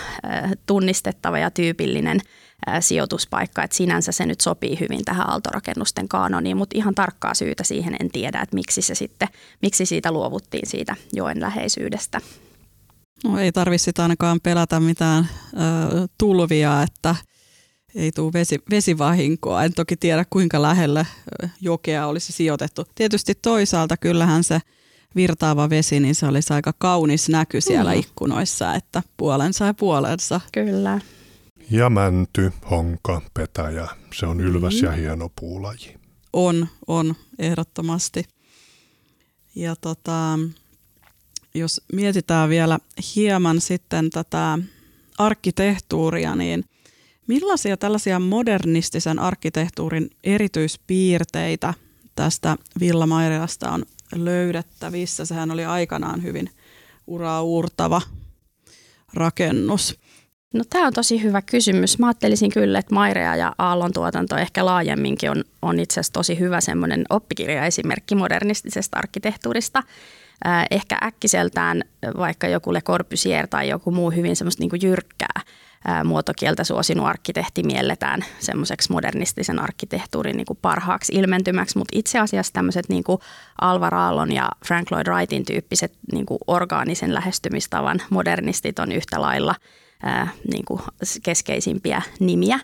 tunnistettava 0.66 1.40
ja 1.40 1.52
tyypillinen 1.52 2.20
sijoituspaikka, 2.80 3.64
että 3.64 3.78
sinänsä 3.78 4.12
se 4.12 4.26
nyt 4.26 4.42
sopii 4.42 4.80
hyvin 4.80 5.06
tähän 5.06 5.30
aaltorakennusten 5.30 6.08
kaanoniin, 6.08 6.58
mutta 6.58 6.78
ihan 6.78 6.96
tarkkaa 6.96 7.34
syytä 7.34 7.64
siihen 7.64 7.96
en 8.00 8.12
tiedä, 8.12 8.42
että 8.42 8.56
miksi 8.56 8.82
se 8.82 8.96
sitten, 8.96 9.28
miksi 9.62 9.86
siitä 9.86 10.12
luovuttiin 10.12 10.70
siitä 10.70 10.96
joen 11.14 11.42
läheisyydestä. 11.42 12.22
No 13.24 13.40
ei 13.40 13.52
tarvitse 13.52 13.92
ainakaan 13.98 14.40
pelätä 14.44 14.80
mitään 14.80 15.30
ö, 15.54 15.58
tulvia, 16.18 16.82
että 16.84 17.16
ei 17.96 18.12
tule 18.12 18.34
vesi, 18.34 18.60
vesivahinkoa. 18.70 19.64
En 19.64 19.74
toki 19.74 19.98
tiedä, 19.98 20.26
kuinka 20.30 20.62
lähellä 20.62 21.06
jokea 21.62 22.08
olisi 22.08 22.34
sijoitettu. 22.34 22.86
Tietysti 22.96 23.36
toisaalta 23.36 23.98
kyllähän 23.98 24.44
se 24.44 24.60
virtaava 25.16 25.70
vesi, 25.70 26.00
niin 26.00 26.16
se 26.16 26.26
olisi 26.26 26.54
aika 26.54 26.74
kaunis 26.78 27.30
näky 27.30 27.62
siellä 27.62 27.94
mm. 27.94 28.00
ikkunoissa, 28.00 28.74
että 28.74 29.04
puolensa 29.18 29.66
ja 29.66 29.74
puolensa. 29.74 30.42
Kyllä. 30.52 31.00
Ja 31.72 31.90
mänty, 31.90 32.52
honka, 32.72 33.22
petäjä, 33.34 33.88
se 34.14 34.26
on 34.26 34.42
ylväs 34.42 34.82
mm. 34.82 34.86
ja 34.86 34.92
hieno 34.92 35.30
puulaji. 35.40 35.96
On, 36.34 36.68
on, 36.88 37.16
ehdottomasti. 37.40 38.24
Ja 39.56 39.76
tota, 39.76 40.40
jos 41.54 41.82
mietitään 41.94 42.50
vielä 42.50 42.80
hieman 43.16 43.62
sitten 43.62 44.10
tätä 44.10 44.60
arkkitehtuuria, 45.18 46.36
niin– 46.36 46.66
Millaisia 47.28 47.78
tällaisia 47.78 48.20
modernistisen 48.20 49.20
arkkitehtuurin 49.20 50.10
erityispiirteitä 50.24 51.74
tästä 52.16 52.58
Villa 52.80 53.08
Mairelasta 53.08 53.72
on 53.72 53.86
löydettävissä? 54.16 55.26
Sehän 55.26 55.52
oli 55.52 55.66
aikanaan 55.66 56.24
hyvin 56.24 56.50
uraa 57.08 57.42
uurtava 57.42 58.02
rakennus. 59.14 60.00
No 60.54 60.64
tämä 60.70 60.88
on 60.88 60.94
tosi 60.94 61.24
hyvä 61.24 61.42
kysymys. 61.42 62.00
Mä 62.00 62.08
ajattelisin 62.08 62.52
kyllä, 62.52 62.80
että 62.80 62.96
Mairea 62.96 63.36
ja 63.36 63.56
Aallon 63.58 63.94
tuotanto 63.94 64.38
ehkä 64.38 64.66
laajemminkin 64.66 65.32
on, 65.32 65.44
on 65.62 65.80
itse 65.80 66.00
asiassa 66.00 66.14
tosi 66.14 66.40
hyvä 66.40 66.62
semmoinen 66.62 67.06
oppikirjaesimerkki 67.10 68.16
modernistisesta 68.16 68.98
arkkitehtuurista. 68.98 69.84
ehkä 70.72 70.98
äkkiseltään 71.04 71.84
vaikka 72.18 72.48
joku 72.48 72.74
Le 72.74 72.82
Corbusier 72.82 73.48
tai 73.48 73.70
joku 73.70 73.92
muu 73.92 74.12
hyvin 74.12 74.36
semmoista 74.36 74.64
niin 74.64 74.82
jyrkkää 74.82 75.42
muotokieltä 76.04 76.64
suosinut 76.64 77.06
arkkitehti 77.06 77.64
mielletään 77.64 78.26
semmoiseksi 78.40 78.92
modernistisen 78.92 79.60
arkkitehtuurin 79.60 80.38
niin 80.38 80.46
kuin 80.46 80.60
parhaaksi 80.62 81.14
ilmentymäksi, 81.16 81.78
mutta 81.78 81.98
itse 81.98 82.20
asiassa 82.20 82.54
tämmöiset 82.54 82.90
niin 82.90 83.04
kuin 83.04 83.20
Alvar 83.62 83.96
Aallon 83.96 84.32
ja 84.32 84.50
Frank 84.66 84.92
Lloyd 84.92 85.08
Wrightin 85.08 85.46
tyyppiset 85.46 85.94
niin 86.12 86.26
kuin 86.26 86.40
orgaanisen 86.48 87.14
lähestymistavan 87.14 88.02
modernistit 88.10 88.80
on 88.80 88.92
yhtä 88.92 89.22
lailla 89.22 89.56
ää, 90.04 90.28
niin 90.52 90.66
kuin 90.66 90.82
keskeisimpiä 91.24 92.02
nimiä. 92.20 92.60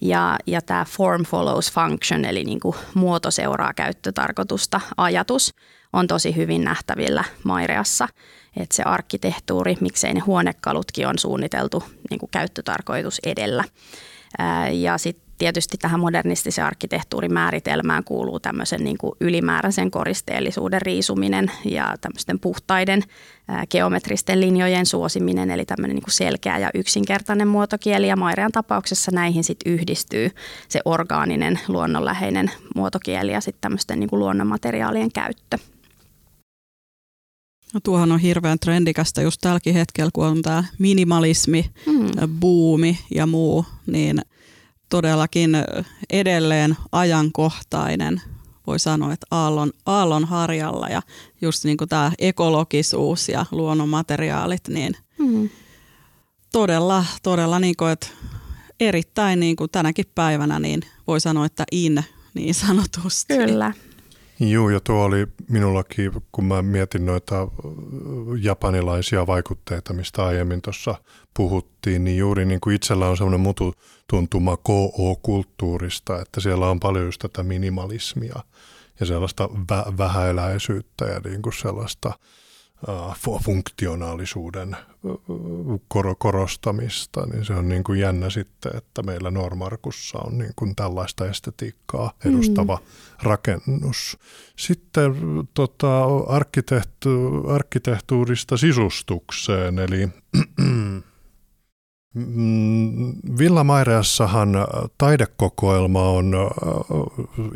Ja, 0.00 0.38
ja 0.46 0.62
tämä 0.62 0.84
form 0.84 1.24
follows 1.24 1.72
function, 1.72 2.24
eli 2.24 2.44
niin 2.44 2.60
kuin 2.60 2.76
muoto 2.94 3.30
seuraa 3.30 3.74
käyttötarkoitusta 3.74 4.80
ajatus, 4.96 5.54
on 5.92 6.06
tosi 6.06 6.36
hyvin 6.36 6.64
nähtävillä 6.64 7.24
Maireassa– 7.44 8.08
että 8.56 8.76
se 8.76 8.82
arkkitehtuuri, 8.82 9.76
miksei 9.80 10.14
ne 10.14 10.20
huonekalutkin 10.20 11.08
on 11.08 11.18
suunniteltu 11.18 11.84
niin 12.10 12.20
kuin 12.20 12.30
käyttötarkoitus 12.30 13.20
edellä. 13.26 13.64
Ja 14.72 14.98
sitten 14.98 15.30
tietysti 15.38 15.78
tähän 15.78 16.00
modernistisen 16.00 16.64
arkkitehtuurin 16.64 17.32
määritelmään 17.32 18.04
kuuluu 18.04 18.40
tämmöisen 18.40 18.84
niin 18.84 18.98
kuin 18.98 19.12
ylimääräisen 19.20 19.90
koristeellisuuden 19.90 20.82
riisuminen 20.82 21.50
ja 21.64 21.94
tämmöisten 22.00 22.40
puhtaiden 22.40 23.02
geometristen 23.70 24.40
linjojen 24.40 24.86
suosiminen, 24.86 25.50
eli 25.50 25.64
tämmöinen 25.64 25.94
niin 25.94 26.04
kuin 26.04 26.14
selkeä 26.14 26.58
ja 26.58 26.70
yksinkertainen 26.74 27.48
muotokieli. 27.48 28.08
Ja 28.08 28.16
Mairean 28.16 28.52
tapauksessa 28.52 29.10
näihin 29.10 29.44
sitten 29.44 29.72
yhdistyy 29.72 30.30
se 30.68 30.80
orgaaninen, 30.84 31.60
luonnonläheinen 31.68 32.50
muotokieli 32.74 33.32
ja 33.32 33.40
sitten 33.40 33.60
tämmöisten 33.60 34.00
niin 34.00 34.10
kuin 34.10 34.20
luonnonmateriaalien 34.20 35.12
käyttö. 35.12 35.58
No 37.74 37.80
tuohan 37.80 38.12
on 38.12 38.18
hirveän 38.18 38.58
trendikästä 38.58 39.22
just 39.22 39.40
tälläkin 39.40 39.74
hetkellä, 39.74 40.10
kun 40.14 40.26
on 40.26 40.42
tämä 40.42 40.64
minimalismi, 40.78 41.70
mm. 41.86 42.38
buumi 42.40 42.98
ja 43.14 43.26
muu, 43.26 43.64
niin 43.86 44.22
todellakin 44.88 45.50
edelleen 46.10 46.76
ajankohtainen, 46.92 48.22
voi 48.66 48.78
sanoa, 48.78 49.12
että 49.12 49.26
aallon, 49.30 49.72
aallon 49.86 50.24
harjalla 50.24 50.88
ja 50.88 51.02
just 51.42 51.64
niin 51.64 51.76
kuin 51.76 51.88
tämä 51.88 52.12
ekologisuus 52.18 53.28
ja 53.28 53.46
luonnonmateriaalit, 53.50 54.68
niin 54.68 54.96
mm. 55.18 55.48
todella, 56.52 57.04
todella 57.22 57.58
niin 57.58 57.76
kuin, 57.76 57.92
että 57.92 58.06
erittäin 58.80 59.40
niin 59.40 59.56
kuin 59.56 59.70
tänäkin 59.70 60.06
päivänä 60.14 60.58
niin 60.58 60.82
voi 61.06 61.20
sanoa, 61.20 61.46
että 61.46 61.64
in 61.72 62.04
niin 62.34 62.54
sanotusti. 62.54 63.36
Kyllä. 63.36 63.72
Joo, 64.40 64.70
ja 64.70 64.80
tuo 64.80 65.04
oli 65.04 65.26
minullakin, 65.48 66.12
kun 66.32 66.44
mä 66.44 66.62
mietin 66.62 67.06
noita 67.06 67.48
japanilaisia 68.42 69.26
vaikutteita, 69.26 69.92
mistä 69.92 70.24
aiemmin 70.24 70.62
tuossa 70.62 70.94
puhuttiin, 71.36 72.04
niin 72.04 72.16
juuri 72.16 72.44
niin 72.44 72.60
kuin 72.60 72.76
itsellä 72.76 73.08
on 73.08 73.16
semmoinen 73.16 73.40
mutu 73.40 73.74
tuntuma 74.10 74.56
KO-kulttuurista, 74.56 76.20
että 76.20 76.40
siellä 76.40 76.70
on 76.70 76.80
paljon 76.80 77.04
just 77.04 77.20
tätä 77.20 77.42
minimalismia 77.42 78.40
ja 79.00 79.06
sellaista 79.06 79.44
vä- 79.44 79.98
vähäeläisyyttä 79.98 81.04
ja 81.04 81.20
niin 81.24 81.42
kuin 81.42 81.52
sellaista– 81.52 82.12
funktionaalisuuden 83.44 84.76
korostamista, 86.18 87.26
niin 87.26 87.44
se 87.44 87.52
on 87.52 87.68
niin 87.68 87.84
kuin 87.84 88.00
jännä 88.00 88.30
sitten, 88.30 88.76
että 88.76 89.02
meillä 89.02 89.30
Normarkussa 89.30 90.18
on 90.18 90.38
niin 90.38 90.52
kuin 90.56 90.76
tällaista 90.76 91.26
estetiikkaa 91.26 92.12
edustava 92.24 92.76
mm. 92.76 92.82
rakennus. 93.22 94.18
Sitten 94.56 95.14
tota, 95.54 96.04
arkkitehtu- 96.26 97.50
arkkitehtuurista 97.50 98.56
sisustukseen, 98.56 99.78
eli 99.78 100.08
Mm, 100.60 101.02
Villa 103.38 103.64
Maireassahan 103.64 104.48
taidekokoelma 104.98 106.02
on 106.02 106.32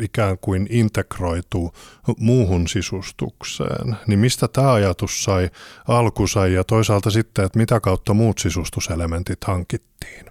ikään 0.00 0.38
kuin 0.40 0.66
integroitu 0.70 1.72
muuhun 2.18 2.68
sisustukseen. 2.68 3.96
Niin 4.06 4.18
mistä 4.18 4.48
tämä 4.48 4.72
ajatus 4.72 5.24
sai 5.24 5.50
alkunsa 5.88 6.46
ja 6.46 6.64
toisaalta 6.64 7.10
sitten, 7.10 7.44
että 7.44 7.58
mitä 7.58 7.80
kautta 7.80 8.14
muut 8.14 8.38
sisustuselementit 8.38 9.44
hankittiin? 9.44 10.24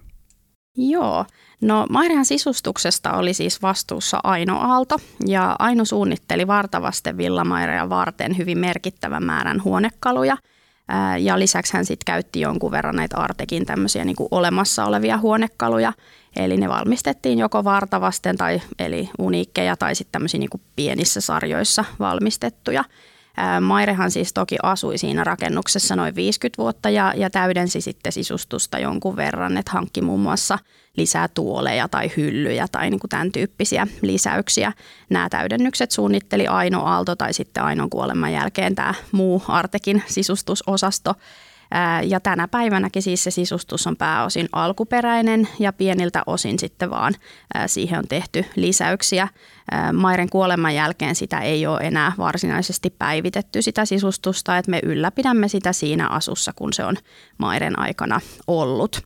Joo, 0.78 1.26
no 1.62 1.88
Mairean 1.90 2.26
sisustuksesta 2.26 3.14
oli 3.14 3.34
siis 3.34 3.62
vastuussa 3.62 4.20
Aino 4.24 4.60
Aalto 4.60 4.96
ja 5.26 5.56
Aino 5.60 5.86
suunnitteli 5.86 6.48
vartavasten 6.48 7.18
Villa 7.18 7.44
Mairea 7.46 7.90
varten 7.90 8.38
hyvin 8.38 8.58
merkittävän 8.58 9.24
määrän 9.24 9.64
huonekaluja– 9.64 10.38
ja 11.20 11.40
lisäksi 11.40 11.74
hän 11.74 11.86
sitten 11.86 12.06
käytti 12.06 12.40
jonkun 12.40 12.72
verran 12.72 12.96
näitä 12.96 13.18
Artekin 13.18 13.66
tämmöisiä 13.66 14.06
niin 14.06 14.16
olemassa 14.32 14.86
olevia 14.86 15.18
huonekaluja. 15.18 15.94
Eli 16.36 16.58
ne 16.58 16.70
valmistettiin 16.70 17.40
joko 17.40 17.64
vartavasten 17.64 18.38
tai 18.38 18.62
eli 18.80 19.10
uniikkeja 19.20 19.78
tai 19.78 19.96
sitten 19.96 20.12
tämmöisiä 20.12 20.40
niin 20.40 20.62
pienissä 20.76 21.22
sarjoissa 21.22 21.86
valmistettuja. 22.00 22.84
Mairehan 23.62 24.12
siis 24.12 24.34
toki 24.34 24.56
asui 24.64 24.98
siinä 24.98 25.24
rakennuksessa 25.24 25.96
noin 25.96 26.16
50 26.16 26.58
vuotta 26.58 26.90
ja, 26.90 27.14
ja 27.16 27.30
täydensi 27.30 27.82
sitten 27.82 28.12
sisustusta 28.12 28.80
jonkun 28.80 29.16
verran, 29.16 29.58
että 29.58 29.72
hankki 29.72 30.02
muun 30.02 30.20
muassa 30.20 30.60
lisää 30.98 31.28
tuoleja 31.28 31.88
tai 31.88 32.12
hyllyjä 32.18 32.68
tai 32.72 32.90
niin 32.90 33.00
kuin 33.00 33.10
tämän 33.10 33.32
tyyppisiä 33.32 33.88
lisäyksiä. 34.02 34.74
Nämä 35.10 35.30
täydennykset 35.30 35.92
suunnitteli 35.92 36.48
Aino 36.48 36.84
Aalto 36.84 37.16
tai 37.16 37.34
sitten 37.34 37.64
Ainon 37.64 37.90
kuoleman 37.90 38.34
jälkeen 38.34 38.76
tämä 38.76 38.94
muu 39.12 39.44
Artekin 39.48 40.04
sisustusosasto. 40.08 41.14
Ja 42.04 42.20
tänä 42.20 42.48
päivänäkin 42.48 43.02
siis 43.02 43.24
se 43.24 43.32
sisustus 43.32 43.88
on 43.88 43.98
pääosin 43.98 44.50
alkuperäinen 44.52 45.48
ja 45.60 45.74
pieniltä 45.74 46.24
osin 46.26 46.60
sitten 46.60 46.90
vaan 46.90 47.14
siihen 47.68 48.00
on 48.00 48.08
tehty 48.08 48.46
lisäyksiä. 48.56 49.28
Mairen 49.94 50.30
kuoleman 50.30 50.76
jälkeen 50.76 51.16
sitä 51.16 51.40
ei 51.40 51.68
ole 51.68 51.80
enää 51.82 52.12
varsinaisesti 52.18 52.90
päivitetty 52.90 53.62
sitä 53.62 53.86
sisustusta, 53.86 54.58
että 54.58 54.72
me 54.72 54.80
ylläpidämme 54.84 55.48
sitä 55.48 55.74
siinä 55.74 56.08
asussa, 56.08 56.52
kun 56.56 56.74
se 56.74 56.86
on 56.86 56.98
Mairen 57.38 57.80
aikana 57.80 58.22
ollut. 58.48 59.02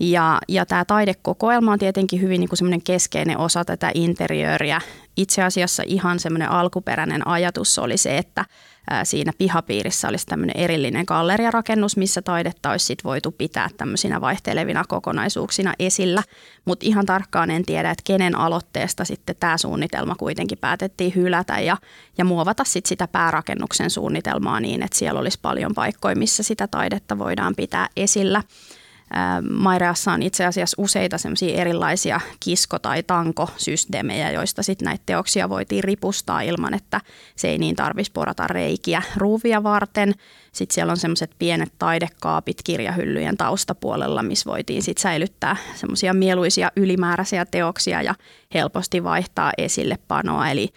Ja, 0.00 0.38
ja 0.48 0.66
tämä 0.66 0.84
taidekokoelma 0.84 1.72
on 1.72 1.78
tietenkin 1.78 2.20
hyvin 2.20 2.40
niin 2.40 2.48
kuin 2.48 2.82
keskeinen 2.82 3.38
osa 3.38 3.64
tätä 3.64 3.90
interiööriä. 3.94 4.80
Itse 5.16 5.42
asiassa 5.42 5.82
ihan 5.86 6.20
semmoinen 6.20 6.50
alkuperäinen 6.50 7.26
ajatus 7.26 7.78
oli 7.78 7.96
se, 7.96 8.18
että 8.18 8.44
siinä 9.04 9.32
pihapiirissä 9.38 10.08
olisi 10.08 10.26
tämmöinen 10.26 10.56
erillinen 10.56 11.04
galleriarakennus, 11.06 11.96
missä 11.96 12.22
taidetta 12.22 12.70
olisi 12.70 12.86
sit 12.86 13.04
voitu 13.04 13.32
pitää 13.32 13.68
tämmöisinä 13.76 14.20
vaihtelevina 14.20 14.84
kokonaisuuksina 14.88 15.74
esillä. 15.78 16.22
Mutta 16.64 16.86
ihan 16.86 17.06
tarkkaan 17.06 17.50
en 17.50 17.64
tiedä, 17.64 17.90
että 17.90 18.02
kenen 18.06 18.38
aloitteesta 18.38 19.04
sitten 19.04 19.36
tämä 19.40 19.58
suunnitelma 19.58 20.14
kuitenkin 20.14 20.58
päätettiin 20.58 21.14
hylätä 21.14 21.60
ja, 21.60 21.76
ja 22.18 22.24
muovata 22.24 22.64
sit 22.64 22.86
sitä 22.86 23.08
päärakennuksen 23.08 23.90
suunnitelmaa 23.90 24.60
niin, 24.60 24.82
että 24.82 24.98
siellä 24.98 25.20
olisi 25.20 25.38
paljon 25.42 25.74
paikkoja, 25.74 26.16
missä 26.16 26.42
sitä 26.42 26.66
taidetta 26.66 27.18
voidaan 27.18 27.54
pitää 27.56 27.88
esillä. 27.96 28.42
Maireassa 29.50 30.12
on 30.12 30.22
itse 30.22 30.44
asiassa 30.44 30.74
useita 30.78 31.18
semmoisia 31.18 31.60
erilaisia 31.60 32.20
kisko- 32.40 32.78
tai 32.78 33.02
tankosysteemejä, 33.02 34.30
joista 34.30 34.62
sitten 34.62 34.86
näitä 34.86 35.02
teoksia 35.06 35.48
voitiin 35.48 35.84
ripustaa 35.84 36.40
ilman, 36.40 36.74
että 36.74 37.00
se 37.36 37.48
ei 37.48 37.58
niin 37.58 37.76
tarvitsisi 37.76 38.12
porata 38.12 38.46
reikiä 38.46 39.02
ruuvia 39.16 39.62
varten. 39.62 40.14
Sitten 40.52 40.74
siellä 40.74 40.90
on 40.90 40.96
semmoiset 40.96 41.30
pienet 41.38 41.72
taidekaapit 41.78 42.56
kirjahyllyjen 42.64 43.36
taustapuolella, 43.36 44.22
missä 44.22 44.50
voitiin 44.50 44.82
sitten 44.82 45.02
säilyttää 45.02 45.56
semmoisia 45.74 46.14
mieluisia 46.14 46.70
ylimääräisiä 46.76 47.46
teoksia 47.46 48.02
ja 48.02 48.14
helposti 48.54 49.04
vaihtaa 49.04 49.52
esille 49.58 49.98
panoa. 50.08 50.48
Eli 50.48 50.68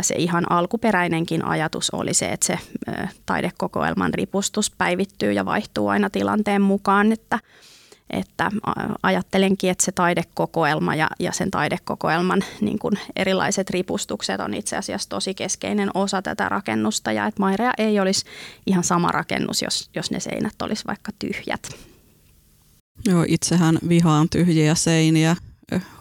se 0.00 0.14
ihan 0.14 0.52
alkuperäinenkin 0.52 1.44
ajatus 1.44 1.90
oli 1.90 2.14
se, 2.14 2.28
että 2.28 2.46
se 2.46 2.58
taidekokoelman 3.26 4.14
ripustus 4.14 4.70
päivittyy 4.70 5.32
ja 5.32 5.44
vaihtuu 5.44 5.88
aina 5.88 6.10
tilanteen 6.10 6.62
mukaan, 6.62 7.12
että 7.12 7.38
että 8.10 8.50
ajattelenkin, 9.02 9.70
että 9.70 9.84
se 9.84 9.92
taidekokoelma 9.92 10.94
ja, 10.94 11.10
ja 11.20 11.32
sen 11.32 11.50
taidekokoelman 11.50 12.44
niin 12.60 12.78
kuin 12.78 12.98
erilaiset 13.16 13.70
ripustukset 13.70 14.40
on 14.40 14.54
itse 14.54 14.76
asiassa 14.76 15.08
tosi 15.08 15.34
keskeinen 15.34 15.90
osa 15.94 16.22
tätä 16.22 16.48
rakennusta 16.48 17.12
ja 17.12 17.26
että 17.26 17.40
Mairea 17.40 17.72
ei 17.78 18.00
olisi 18.00 18.24
ihan 18.66 18.84
sama 18.84 19.12
rakennus, 19.12 19.62
jos, 19.62 19.90
jos 19.94 20.10
ne 20.10 20.20
seinät 20.20 20.62
olisi 20.62 20.84
vaikka 20.86 21.12
tyhjät. 21.18 21.68
Joo, 23.08 23.24
itsehän 23.28 23.78
vihaan 23.88 24.28
tyhjiä 24.28 24.74
seiniä. 24.74 25.36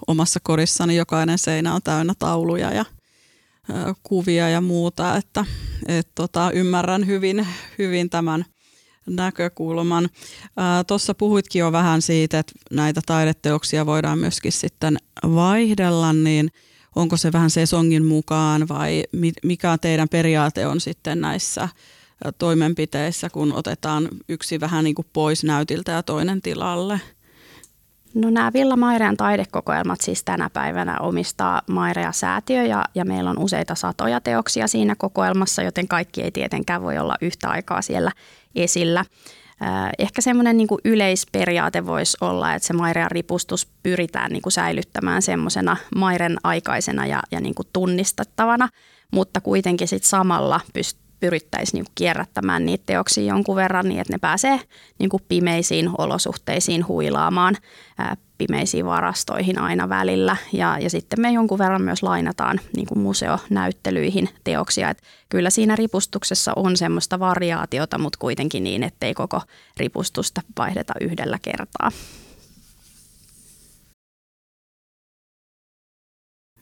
Omassa 0.08 0.40
kodissani 0.44 0.96
jokainen 0.96 1.38
seinä 1.38 1.74
on 1.74 1.82
täynnä 1.84 2.14
tauluja 2.20 2.74
ja 2.74 2.86
kuvia 4.04 4.50
ja 4.50 4.62
muuta, 4.62 5.16
että 5.16 5.46
et 5.88 6.08
tota, 6.16 6.52
ymmärrän 6.52 7.08
hyvin, 7.08 7.48
hyvin 7.78 8.10
tämän– 8.10 8.46
näkökulman. 9.10 10.10
Tuossa 10.88 11.14
puhuitkin 11.14 11.60
jo 11.60 11.72
vähän 11.72 12.02
siitä, 12.02 12.40
että 12.40 12.54
näitä 12.72 13.02
taideteoksia 13.06 13.86
voidaan 13.86 14.20
myöskin 14.20 14.52
sitten 14.52 14.98
vaihdella, 15.24 16.14
niin 16.14 16.52
onko 16.96 17.18
se 17.18 17.32
vähän 17.32 17.50
sesongin 17.50 18.06
mukaan 18.06 18.68
vai 18.68 19.04
mikä 19.44 19.78
teidän 19.78 20.10
periaate 20.10 20.68
on 20.68 20.82
sitten 20.82 21.22
näissä 21.22 21.70
toimenpiteissä, 22.38 23.30
kun 23.30 23.54
otetaan 23.54 24.10
yksi 24.30 24.60
vähän 24.60 24.84
niin 24.84 24.96
kuin 24.96 25.08
pois 25.14 25.44
näytiltä 25.44 25.92
ja 25.92 26.04
toinen 26.04 26.42
tilalle? 26.42 27.02
No 28.14 28.30
nämä 28.30 28.54
Villa 28.54 28.76
Mairean 28.76 29.18
taidekokoelmat 29.18 30.02
siis 30.02 30.24
tänä 30.24 30.50
päivänä 30.54 30.98
omistaa 31.00 31.62
Mairea 31.68 32.12
säätiö 32.12 32.64
ja, 32.64 32.86
ja 32.96 33.06
meillä 33.06 33.30
on 33.30 33.40
useita 33.40 33.76
satoja 33.76 34.22
teoksia 34.22 34.68
siinä 34.68 34.96
kokoelmassa, 34.96 35.64
joten 35.64 35.88
kaikki 35.88 36.22
ei 36.22 36.32
tietenkään 36.32 36.82
voi 36.82 36.98
olla 36.98 37.16
yhtä 37.22 37.50
aikaa 37.50 37.82
siellä 37.82 38.12
esillä. 38.56 39.06
Ehkä 40.00 40.22
semmoinen 40.22 40.58
niin 40.58 40.68
yleisperiaate 40.86 41.86
voisi 41.86 42.18
olla, 42.22 42.54
että 42.54 42.68
se 42.68 42.74
Mairean 42.74 43.12
ripustus 43.12 43.68
pyritään 43.84 44.32
niin 44.32 44.42
kuin 44.42 44.54
säilyttämään 44.54 45.22
semmoisena 45.22 45.78
Mairen 45.96 46.38
aikaisena 46.44 47.06
ja, 47.06 47.20
ja 47.32 47.42
niin 47.42 47.56
kuin 47.56 47.68
tunnistettavana, 47.74 48.70
mutta 49.12 49.42
kuitenkin 49.42 49.88
sit 49.88 50.04
samalla 50.04 50.62
pyst- 50.78 51.07
pyrittäisiin 51.20 51.84
niin 51.84 51.92
kierrättämään 51.96 52.66
niitä 52.66 52.84
teoksia 52.86 53.24
jonkun 53.24 53.56
verran 53.56 53.90
niin, 53.90 54.02
että 54.02 54.14
ne 54.14 54.18
pääsee 54.18 54.60
niin 55.00 55.10
kuin 55.10 55.24
pimeisiin 55.30 55.90
olosuhteisiin 55.98 56.88
huilaamaan 56.88 57.58
ää, 57.98 58.18
pimeisiin 58.38 58.86
varastoihin 58.86 59.60
aina 59.60 59.90
välillä. 59.90 60.38
Ja, 60.54 60.78
ja 60.80 60.90
sitten 60.90 61.22
me 61.22 61.32
jonkun 61.32 61.60
verran 61.60 61.82
myös 61.82 62.04
lainataan 62.04 62.60
niin 62.76 62.88
kuin 62.88 63.00
museonäyttelyihin 63.00 64.30
teoksia. 64.44 64.90
Et 64.90 65.02
kyllä 65.30 65.50
siinä 65.50 65.76
ripustuksessa 65.76 66.54
on 66.56 66.78
semmoista 66.78 67.20
variaatiota, 67.20 67.98
mutta 67.98 68.20
kuitenkin 68.20 68.64
niin, 68.64 68.84
ettei 68.84 69.14
koko 69.14 69.42
ripustusta 69.78 70.42
vaihdeta 70.58 70.94
yhdellä 71.02 71.40
kertaa. 71.42 71.92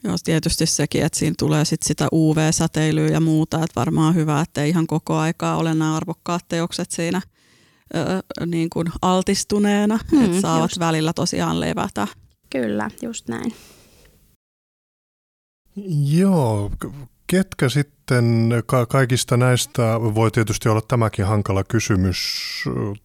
Joo, 0.05 0.15
tietysti 0.23 0.65
sekin, 0.65 1.03
että 1.03 1.19
siinä 1.19 1.35
tulee 1.39 1.65
sit 1.65 1.83
sitä 1.83 2.07
UV-säteilyä 2.13 3.07
ja 3.07 3.19
muuta, 3.19 3.57
että 3.57 3.79
varmaan 3.79 4.15
hyvä, 4.15 4.41
että 4.41 4.63
ei 4.63 4.69
ihan 4.69 4.87
koko 4.87 5.15
aikaa 5.17 5.57
ole 5.57 5.73
nämä 5.73 5.95
arvokkaat 5.95 6.47
teokset 6.47 6.91
siinä 6.91 7.21
ö, 7.95 8.45
niin 8.45 8.69
kuin 8.69 8.87
altistuneena, 9.01 9.99
hmm, 10.11 10.25
että 10.25 10.41
saavat 10.41 10.71
just. 10.71 10.79
välillä 10.79 11.13
tosiaan 11.13 11.59
levätä. 11.59 12.07
Kyllä, 12.49 12.89
just 13.01 13.27
näin. 13.27 13.53
Joo, 16.11 16.71
ketkä 17.27 17.69
sitten 17.69 17.94
ka- 18.65 18.85
kaikista 18.85 19.37
näistä, 19.37 19.81
voi 20.01 20.31
tietysti 20.31 20.69
olla 20.69 20.81
tämäkin 20.87 21.25
hankala 21.25 21.63
kysymys, 21.63 22.17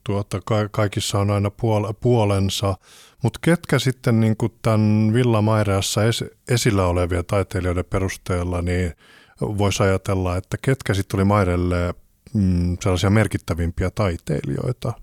tuota, 0.05 0.41
ka- 0.45 0.69
kaikissa 0.71 1.19
on 1.19 1.31
aina 1.31 1.49
puol- 1.49 1.95
puolensa, 2.01 2.75
mutta 3.23 3.39
ketkä 3.43 3.79
sitten 3.79 4.21
niin 4.21 4.37
tämän 4.63 5.11
Villa 5.15 5.43
Maireassa 5.43 6.01
es- 6.01 6.37
esillä 6.49 6.87
olevia 6.87 7.23
taiteilijoiden 7.23 7.85
perusteella, 7.85 8.63
niin 8.63 8.93
voisi 9.41 9.83
ajatella, 9.83 10.37
että 10.37 10.57
ketkä 10.63 10.95
sitten 10.95 11.19
oli 11.19 11.25
Mairelle 11.25 11.95
mm, 12.35 12.77
sellaisia 12.83 13.11
merkittävimpiä 13.11 13.91
taiteilijoita– 13.91 14.93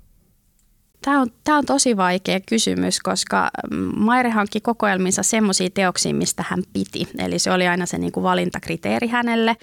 Tämä 1.02 1.22
on, 1.22 1.28
tämä 1.44 1.58
on 1.58 1.66
tosi 1.66 1.98
vaikea 1.98 2.40
kysymys, 2.40 3.00
koska 3.00 3.50
mm, 3.72 3.92
Maire 3.96 4.30
hankki 4.30 4.62
kokoelminsa 4.62 5.24
semmoisia 5.24 5.70
teoksia, 5.74 6.14
mistä 6.14 6.46
hän 6.48 6.64
piti. 6.74 7.08
Eli 7.18 7.40
se 7.40 7.52
oli 7.52 7.68
aina 7.68 7.86
se 7.86 7.98
niin 7.98 8.12
kuin 8.12 8.24
valintakriteeri 8.24 9.08
hänelle. 9.08 9.56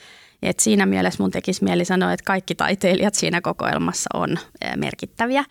Et 0.42 0.60
siinä 0.60 0.86
mielessä 0.86 1.22
mun 1.22 1.30
tekisi 1.30 1.64
mieli 1.64 1.84
sanoa, 1.84 2.12
että 2.12 2.24
kaikki 2.24 2.54
taiteilijat 2.54 3.14
siinä 3.14 3.40
kokoelmassa 3.40 4.10
on 4.14 4.38
merkittäviä. 4.76 5.44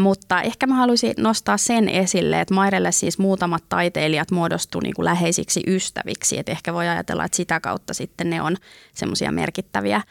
Mutta 0.00 0.42
ehkä 0.42 0.66
mä 0.66 0.74
haluaisin 0.74 1.14
nostaa 1.18 1.56
sen 1.56 1.88
esille, 1.88 2.40
että 2.40 2.54
Mairelle 2.54 2.92
siis 2.92 3.18
muutamat 3.18 3.64
taiteilijat 3.68 4.30
muodostu 4.30 4.80
niin 4.80 4.94
kuin 4.94 5.04
läheisiksi 5.04 5.62
ystäviksi. 5.66 6.38
Et 6.38 6.48
ehkä 6.48 6.74
voi 6.74 6.88
ajatella, 6.88 7.24
että 7.24 7.36
sitä 7.36 7.60
kautta 7.60 7.94
sitten 7.94 8.30
ne 8.30 8.42
on 8.42 8.56
semmoisia 8.94 9.32
merkittäviä. 9.32 10.02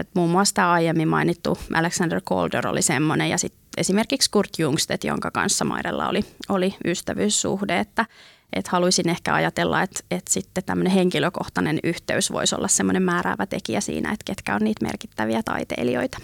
Et 0.00 0.08
muun 0.14 0.30
muassa 0.30 0.54
tämä 0.54 0.72
aiemmin 0.72 1.08
mainittu 1.08 1.58
Alexander 1.74 2.20
Calder 2.20 2.66
oli 2.66 2.82
semmoinen 2.82 3.30
ja 3.30 3.38
sitten 3.38 3.60
esimerkiksi 3.76 4.30
Kurt 4.30 4.50
Jungstedt, 4.58 5.04
jonka 5.04 5.30
kanssa 5.30 5.64
Mairella 5.64 6.08
oli, 6.08 6.24
oli 6.48 6.74
ystävyyssuhde. 6.84 7.78
Että, 7.78 8.06
et 8.52 8.68
haluaisin 8.68 9.08
ehkä 9.08 9.34
ajatella, 9.34 9.82
että, 9.82 10.00
että 10.10 10.32
sitten 10.32 10.64
tämmöinen 10.64 10.92
henkilökohtainen 10.92 11.78
yhteys 11.84 12.32
voisi 12.32 12.54
olla 12.54 12.68
semmoinen 12.68 13.02
määräävä 13.02 13.46
tekijä 13.46 13.80
siinä, 13.80 14.12
että 14.12 14.24
ketkä 14.24 14.54
on 14.54 14.64
niitä 14.64 14.86
merkittäviä 14.86 15.42
taiteilijoita. 15.44 16.18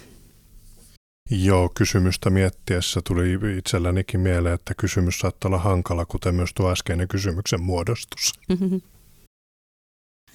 Joo, 1.29 1.69
kysymystä 1.69 2.29
miettiessä 2.29 3.01
tuli 3.07 3.39
itsellänikin 3.57 4.19
mieleen, 4.19 4.55
että 4.55 4.73
kysymys 4.77 5.19
saattaa 5.19 5.49
olla 5.49 5.57
hankala, 5.57 6.05
kuten 6.05 6.35
myös 6.35 6.53
tuo 6.53 6.71
äskeinen 6.71 7.07
kysymyksen 7.07 7.61
muodostus. 7.61 8.33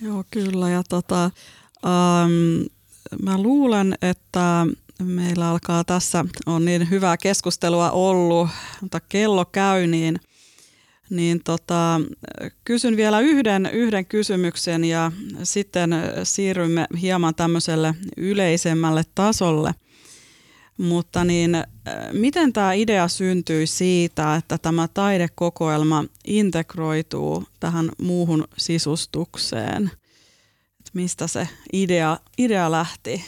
Joo, 0.00 0.24
kyllä. 0.30 0.70
Ja 0.70 0.82
tota, 0.88 1.24
ähm, 1.24 2.62
mä 3.22 3.42
luulen, 3.42 3.94
että 4.02 4.66
meillä 5.02 5.50
alkaa 5.50 5.84
tässä, 5.84 6.24
on 6.46 6.64
niin 6.64 6.90
hyvää 6.90 7.16
keskustelua 7.16 7.90
ollut, 7.90 8.48
mutta 8.80 9.00
kello 9.00 9.44
käy, 9.44 9.86
niin, 9.86 10.20
niin 11.12 11.40
tota, 11.44 12.00
kysyn 12.64 12.96
vielä 12.96 13.20
yhden, 13.20 13.70
yhden 13.72 14.06
kysymyksen 14.06 14.84
ja 14.84 15.12
sitten 15.42 15.94
siirrymme 16.24 16.86
hieman 17.00 17.34
tämmöiselle 17.34 17.94
yleisemmälle 18.16 19.02
tasolle– 19.14 19.74
mutta 20.78 21.24
niin, 21.24 21.64
miten 22.12 22.52
tämä 22.52 22.72
idea 22.72 23.08
syntyi 23.08 23.66
siitä, 23.66 24.36
että 24.36 24.58
tämä 24.58 24.88
taidekokoelma 24.88 26.04
integroituu 26.26 27.44
tähän 27.60 27.90
muuhun 27.98 28.48
sisustukseen? 28.58 29.90
Et 30.80 30.90
mistä 30.94 31.26
se 31.26 31.48
idea, 31.72 32.18
idea 32.38 32.70
lähti? 32.70 33.24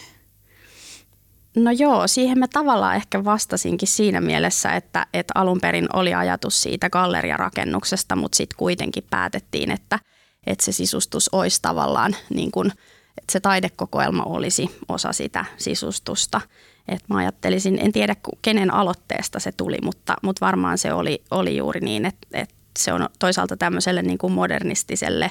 No 1.57 1.71
joo, 1.71 2.07
siihen 2.07 2.39
mä 2.39 2.49
tavallaan 2.49 2.97
ehkä 2.97 3.25
vastasinkin 3.25 3.89
siinä 3.89 4.21
mielessä, 4.21 4.73
että, 4.73 5.07
että 5.15 5.33
alun 5.35 5.61
perin 5.61 5.89
oli 5.93 6.15
ajatus 6.15 6.63
siitä 6.63 6.91
galleriarakennuksesta, 6.91 8.17
mutta 8.17 8.37
sitten 8.37 8.57
kuitenkin 8.57 9.05
päätettiin, 9.11 9.71
että, 9.71 9.99
että 10.47 10.65
se 10.65 10.73
sisustus 10.73 11.29
olisi 11.33 11.63
tavallaan 11.63 12.17
niin 12.35 12.51
kuin, 12.51 12.73
että 13.19 13.33
se 13.33 13.41
taidekokoelma 13.41 14.23
olisi 14.23 14.71
osa 14.89 15.13
sitä 15.13 15.45
sisustusta. 15.57 16.41
Et 16.89 17.03
mä 17.09 17.17
ajattelisin, 17.17 17.79
en 17.79 17.93
tiedä 17.93 18.17
kenen 18.43 18.75
aloitteesta 18.75 19.41
se 19.41 19.53
tuli, 19.53 19.79
mutta, 19.83 20.15
mutta 20.23 20.47
varmaan 20.47 20.79
se 20.79 20.93
oli, 20.93 21.23
oli 21.31 21.57
juuri 21.57 21.81
niin, 21.81 22.07
että, 22.07 22.27
että 22.33 22.55
se 22.79 22.93
on 22.93 23.09
toisaalta 23.19 23.57
tämmöiselle 23.57 24.03
niin 24.03 24.19
kuin 24.19 24.33
modernistiselle 24.33 25.31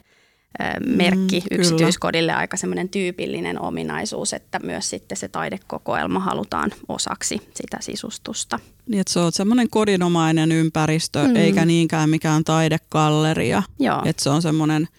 merkki 0.85 1.39
mm, 1.39 1.57
yksityiskodille 1.59 2.33
aika 2.33 2.57
semmoinen 2.57 2.89
tyypillinen 2.89 3.61
ominaisuus, 3.61 4.33
että 4.33 4.59
myös 4.63 4.89
sitten 4.89 5.17
se 5.17 5.27
taidekokoelma 5.27 6.19
halutaan 6.19 6.71
osaksi 6.87 7.41
sitä 7.53 7.77
sisustusta. 7.79 8.59
Niin, 8.87 9.01
että 9.01 9.13
se 9.13 9.19
on 9.19 9.31
semmoinen 9.31 9.69
kodinomainen 9.69 10.51
ympäristö, 10.51 11.27
mm. 11.27 11.35
eikä 11.35 11.65
niinkään 11.65 12.09
mikään 12.09 12.43
taidekalleria. 12.43 13.63
Joo. 13.79 14.01
Että 14.05 14.23
se 14.23 14.29
on 14.29 14.41
semmoinen– 14.41 14.87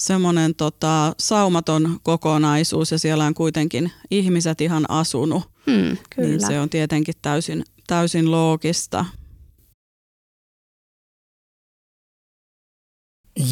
semmoinen 0.00 0.54
tota, 0.54 1.14
saumaton 1.18 2.00
kokonaisuus 2.02 2.90
ja 2.90 2.98
siellä 2.98 3.24
on 3.24 3.34
kuitenkin 3.34 3.92
ihmiset 4.10 4.60
ihan 4.60 4.84
asunut. 4.88 5.42
Hmm, 5.42 5.96
kyllä. 6.16 6.28
Niin 6.28 6.46
se 6.46 6.60
on 6.60 6.68
tietenkin 6.68 7.14
täysin, 7.22 7.64
täysin 7.86 8.30
loogista. 8.30 9.04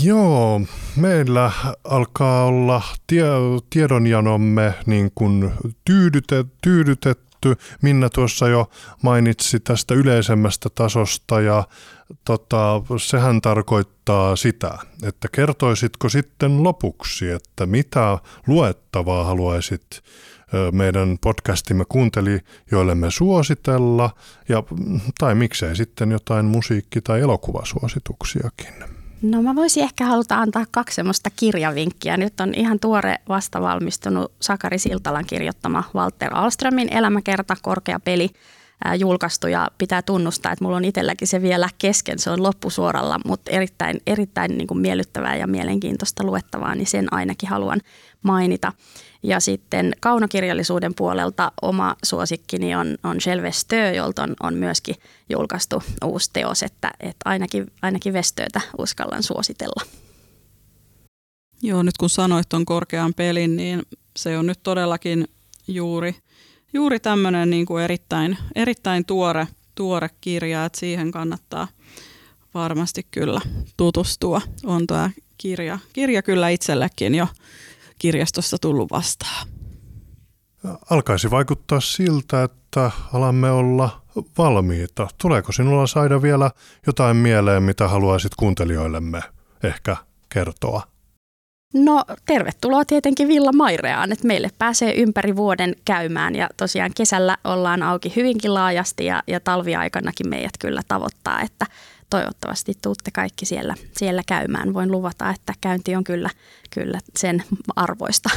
Joo, 0.02 0.60
meillä 0.96 1.52
alkaa 1.84 2.44
olla 2.44 2.82
tie, 3.06 3.24
tiedonjanomme 3.70 4.74
niin 4.86 5.10
kuin 5.14 5.50
tyydytet, 5.84 6.46
tyydytetty. 6.62 7.56
Minna 7.82 8.10
tuossa 8.10 8.48
jo 8.48 8.70
mainitsi 9.02 9.60
tästä 9.60 9.94
yleisemmästä 9.94 10.68
tasosta 10.74 11.40
ja 11.40 11.64
tota, 12.24 12.82
sehän 12.96 13.40
tarkoittaa 13.40 14.36
sitä, 14.36 14.78
että 15.02 15.28
kertoisitko 15.32 16.08
sitten 16.08 16.62
lopuksi, 16.62 17.30
että 17.30 17.66
mitä 17.66 18.18
luettavaa 18.46 19.24
haluaisit 19.24 20.02
meidän 20.72 21.18
podcastimme 21.20 21.84
kuuntelijoillemme 21.88 23.10
suositella, 23.10 24.10
ja, 24.48 24.62
tai 25.18 25.34
miksei 25.34 25.76
sitten 25.76 26.10
jotain 26.10 26.46
musiikki- 26.46 27.00
tai 27.00 27.20
elokuvasuosituksiakin. 27.20 28.97
No 29.22 29.42
mä 29.42 29.54
voisin 29.54 29.82
ehkä 29.82 30.06
haluta 30.06 30.36
antaa 30.36 30.64
kaksi 30.70 30.94
semmoista 30.94 31.30
kirjavinkkiä. 31.36 32.16
Nyt 32.16 32.40
on 32.40 32.54
ihan 32.54 32.80
tuore 32.80 33.16
vastavalmistunut 33.28 34.32
Sakari 34.40 34.78
Siltalan 34.78 35.26
kirjoittama 35.26 35.84
Walter 35.94 36.34
Alströmin 36.34 36.92
elämäkerta, 36.92 37.56
korkea 37.62 38.00
peli 38.00 38.30
julkaistu 38.98 39.46
ja 39.46 39.70
pitää 39.78 40.02
tunnustaa, 40.02 40.52
että 40.52 40.64
mulla 40.64 40.76
on 40.76 40.84
itselläkin 40.84 41.28
se 41.28 41.42
vielä 41.42 41.68
kesken, 41.78 42.18
se 42.18 42.30
on 42.30 42.42
loppusuoralla, 42.42 43.20
mutta 43.24 43.50
erittäin, 43.50 44.00
erittäin 44.06 44.58
niin 44.58 44.66
kuin 44.66 44.80
miellyttävää 44.80 45.36
ja 45.36 45.46
mielenkiintoista 45.46 46.24
luettavaa, 46.24 46.74
niin 46.74 46.86
sen 46.86 47.12
ainakin 47.12 47.48
haluan 47.48 47.80
mainita. 48.22 48.72
Ja 49.22 49.40
sitten 49.40 49.92
kaunokirjallisuuden 50.00 50.94
puolelta 50.94 51.52
oma 51.62 51.96
suosikkini 52.04 52.74
on, 52.74 52.96
on 53.02 53.16
Stö, 53.50 53.90
jolta 53.90 54.22
on, 54.22 54.36
on 54.42 54.54
myöskin 54.54 54.94
julkaistu 55.30 55.82
uusi 56.04 56.30
teos, 56.32 56.62
että, 56.62 56.90
että 57.00 57.22
ainakin, 57.24 57.72
ainakin 57.82 58.12
Vestöötä 58.12 58.60
uskallan 58.78 59.22
suositella. 59.22 59.82
Joo, 61.62 61.82
nyt 61.82 61.98
kun 61.98 62.10
sanoit 62.10 62.48
tuon 62.48 62.64
korkean 62.64 63.14
pelin, 63.14 63.56
niin 63.56 63.82
se 64.16 64.38
on 64.38 64.46
nyt 64.46 64.60
todellakin 64.62 65.28
juuri– 65.68 66.14
juuri 66.72 67.00
tämmöinen 67.00 67.50
niin 67.50 67.66
kuin 67.66 67.84
erittäin, 67.84 68.38
erittäin 68.54 69.04
tuore, 69.04 69.48
tuore 69.74 70.10
kirja, 70.20 70.64
että 70.64 70.80
siihen 70.80 71.10
kannattaa 71.10 71.68
varmasti 72.54 73.06
kyllä 73.10 73.40
tutustua. 73.76 74.40
On 74.64 74.86
tämä 74.86 75.10
kirja, 75.38 75.78
kirja 75.92 76.22
kyllä 76.22 76.48
itsellekin 76.48 77.14
jo 77.14 77.28
kirjastossa 77.98 78.56
tullut 78.60 78.90
vastaan. 78.90 79.48
Alkaisi 80.90 81.30
vaikuttaa 81.30 81.80
siltä, 81.80 82.42
että 82.42 82.90
alamme 83.12 83.50
olla 83.50 84.02
valmiita. 84.38 85.08
Tuleeko 85.20 85.52
sinulla 85.52 85.86
saada 85.86 86.22
vielä 86.22 86.50
jotain 86.86 87.16
mieleen, 87.16 87.62
mitä 87.62 87.88
haluaisit 87.88 88.34
kuuntelijoillemme 88.34 89.22
ehkä 89.64 89.96
kertoa? 90.28 90.82
No 91.74 92.04
tervetuloa 92.26 92.84
tietenkin 92.84 93.28
Villa 93.28 93.52
Maireaan, 93.52 94.12
että 94.12 94.26
meille 94.26 94.50
pääsee 94.58 94.94
ympäri 94.94 95.36
vuoden 95.36 95.74
käymään 95.84 96.36
ja 96.36 96.48
tosiaan 96.56 96.90
kesällä 96.96 97.36
ollaan 97.44 97.82
auki 97.82 98.12
hyvinkin 98.16 98.54
laajasti 98.54 99.04
ja, 99.04 99.22
ja 99.26 99.40
talviaikanakin 99.40 100.28
meidät 100.28 100.58
kyllä 100.58 100.82
tavoittaa, 100.88 101.40
että 101.40 101.66
toivottavasti 102.10 102.72
tuutte 102.82 103.10
kaikki 103.10 103.46
siellä, 103.46 103.74
siellä 103.96 104.22
käymään. 104.26 104.74
Voin 104.74 104.92
luvata, 104.92 105.30
että 105.30 105.54
käynti 105.60 105.96
on 105.96 106.04
kyllä, 106.04 106.30
kyllä 106.70 107.00
sen 107.18 107.44
arvoista. 107.76 108.30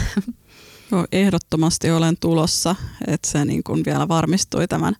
No, 0.91 1.05
ehdottomasti 1.11 1.91
olen 1.91 2.17
tulossa, 2.19 2.76
että 3.07 3.30
se 3.30 3.45
niin 3.45 3.63
kuin 3.63 3.86
vielä 3.86 4.07
varmistui 4.07 4.67
tämän 4.67 4.95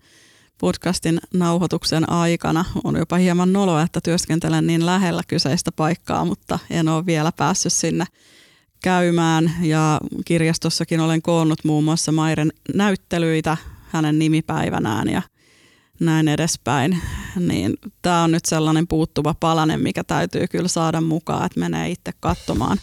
podcastin 0.58 1.20
nauhoituksen 1.34 2.10
aikana. 2.10 2.66
On 2.84 2.96
jopa 2.96 3.16
hieman 3.16 3.54
noloa, 3.54 3.82
että 3.82 4.02
työskentelen 4.02 4.68
niin 4.68 4.86
lähellä 4.86 5.22
kyseistä 5.28 5.72
paikkaa, 5.72 6.26
mutta 6.26 6.60
en 6.70 6.88
ole 6.88 7.06
vielä 7.06 7.32
päässyt 7.32 7.74
sinne 7.74 8.06
käymään. 8.84 9.52
Ja 9.62 10.00
kirjastossakin 10.26 11.00
olen 11.00 11.22
koonnut 11.22 11.60
muun 11.64 11.84
muassa 11.84 12.12
Mairen 12.12 12.52
näyttelyitä 12.76 13.58
hänen 13.90 14.20
nimipäivänään 14.20 15.10
ja 15.10 15.22
näin 16.02 16.28
edespäin. 16.28 17.02
Niin 17.40 17.74
tämä 18.02 18.24
on 18.24 18.32
nyt 18.32 18.46
sellainen 18.46 18.88
puuttuva 18.88 19.36
palanen, 19.40 19.82
mikä 19.82 20.04
täytyy 20.04 20.48
kyllä 20.48 20.68
saada 20.68 21.02
mukaan, 21.02 21.46
että 21.46 21.60
menee 21.60 21.90
itse 21.90 22.12
katsomaan, 22.20 22.78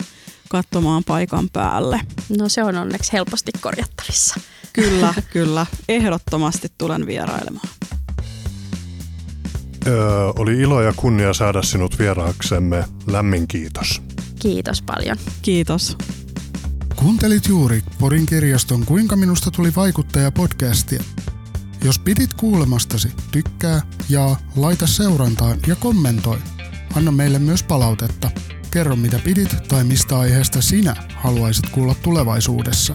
katsomaan 0.48 1.04
paikan 1.04 1.48
päälle. 1.52 2.00
No 2.38 2.48
se 2.48 2.64
on 2.64 2.76
onneksi 2.76 3.12
helposti 3.12 3.52
korjattavissa. 3.60 4.40
Kyllä, 4.72 5.14
kyllä. 5.32 5.66
Ehdottomasti 5.88 6.72
tulen 6.78 7.06
vierailemaan. 7.06 7.68
Öö, 9.86 10.32
oli 10.38 10.60
ilo 10.60 10.82
ja 10.82 10.92
kunnia 10.96 11.32
saada 11.32 11.62
sinut 11.62 11.98
vieraaksemme. 11.98 12.84
Lämmin 13.06 13.48
kiitos. 13.48 14.02
Kiitos 14.38 14.82
paljon. 14.82 15.16
Kiitos. 15.42 15.96
Kuuntelit 16.96 17.48
juuri 17.48 17.82
Porin 17.98 18.26
kirjaston 18.26 18.84
Kuinka 18.84 19.16
minusta 19.16 19.50
tuli 19.50 19.72
vaikuttaja 19.76 20.32
podcastia. 20.32 21.02
Jos 21.84 21.98
pidit 21.98 22.34
kuulemastasi, 22.34 23.12
tykkää, 23.30 23.80
ja 24.08 24.36
laita 24.56 24.86
seurantaan 24.86 25.58
ja 25.66 25.76
kommentoi. 25.76 26.38
Anna 26.94 27.12
meille 27.12 27.38
myös 27.38 27.62
palautetta. 27.62 28.30
Kerro 28.70 28.96
mitä 28.96 29.18
pidit 29.24 29.56
tai 29.68 29.84
mistä 29.84 30.18
aiheesta 30.18 30.62
sinä 30.62 30.96
haluaisit 31.14 31.70
kuulla 31.70 31.94
tulevaisuudessa. 31.94 32.94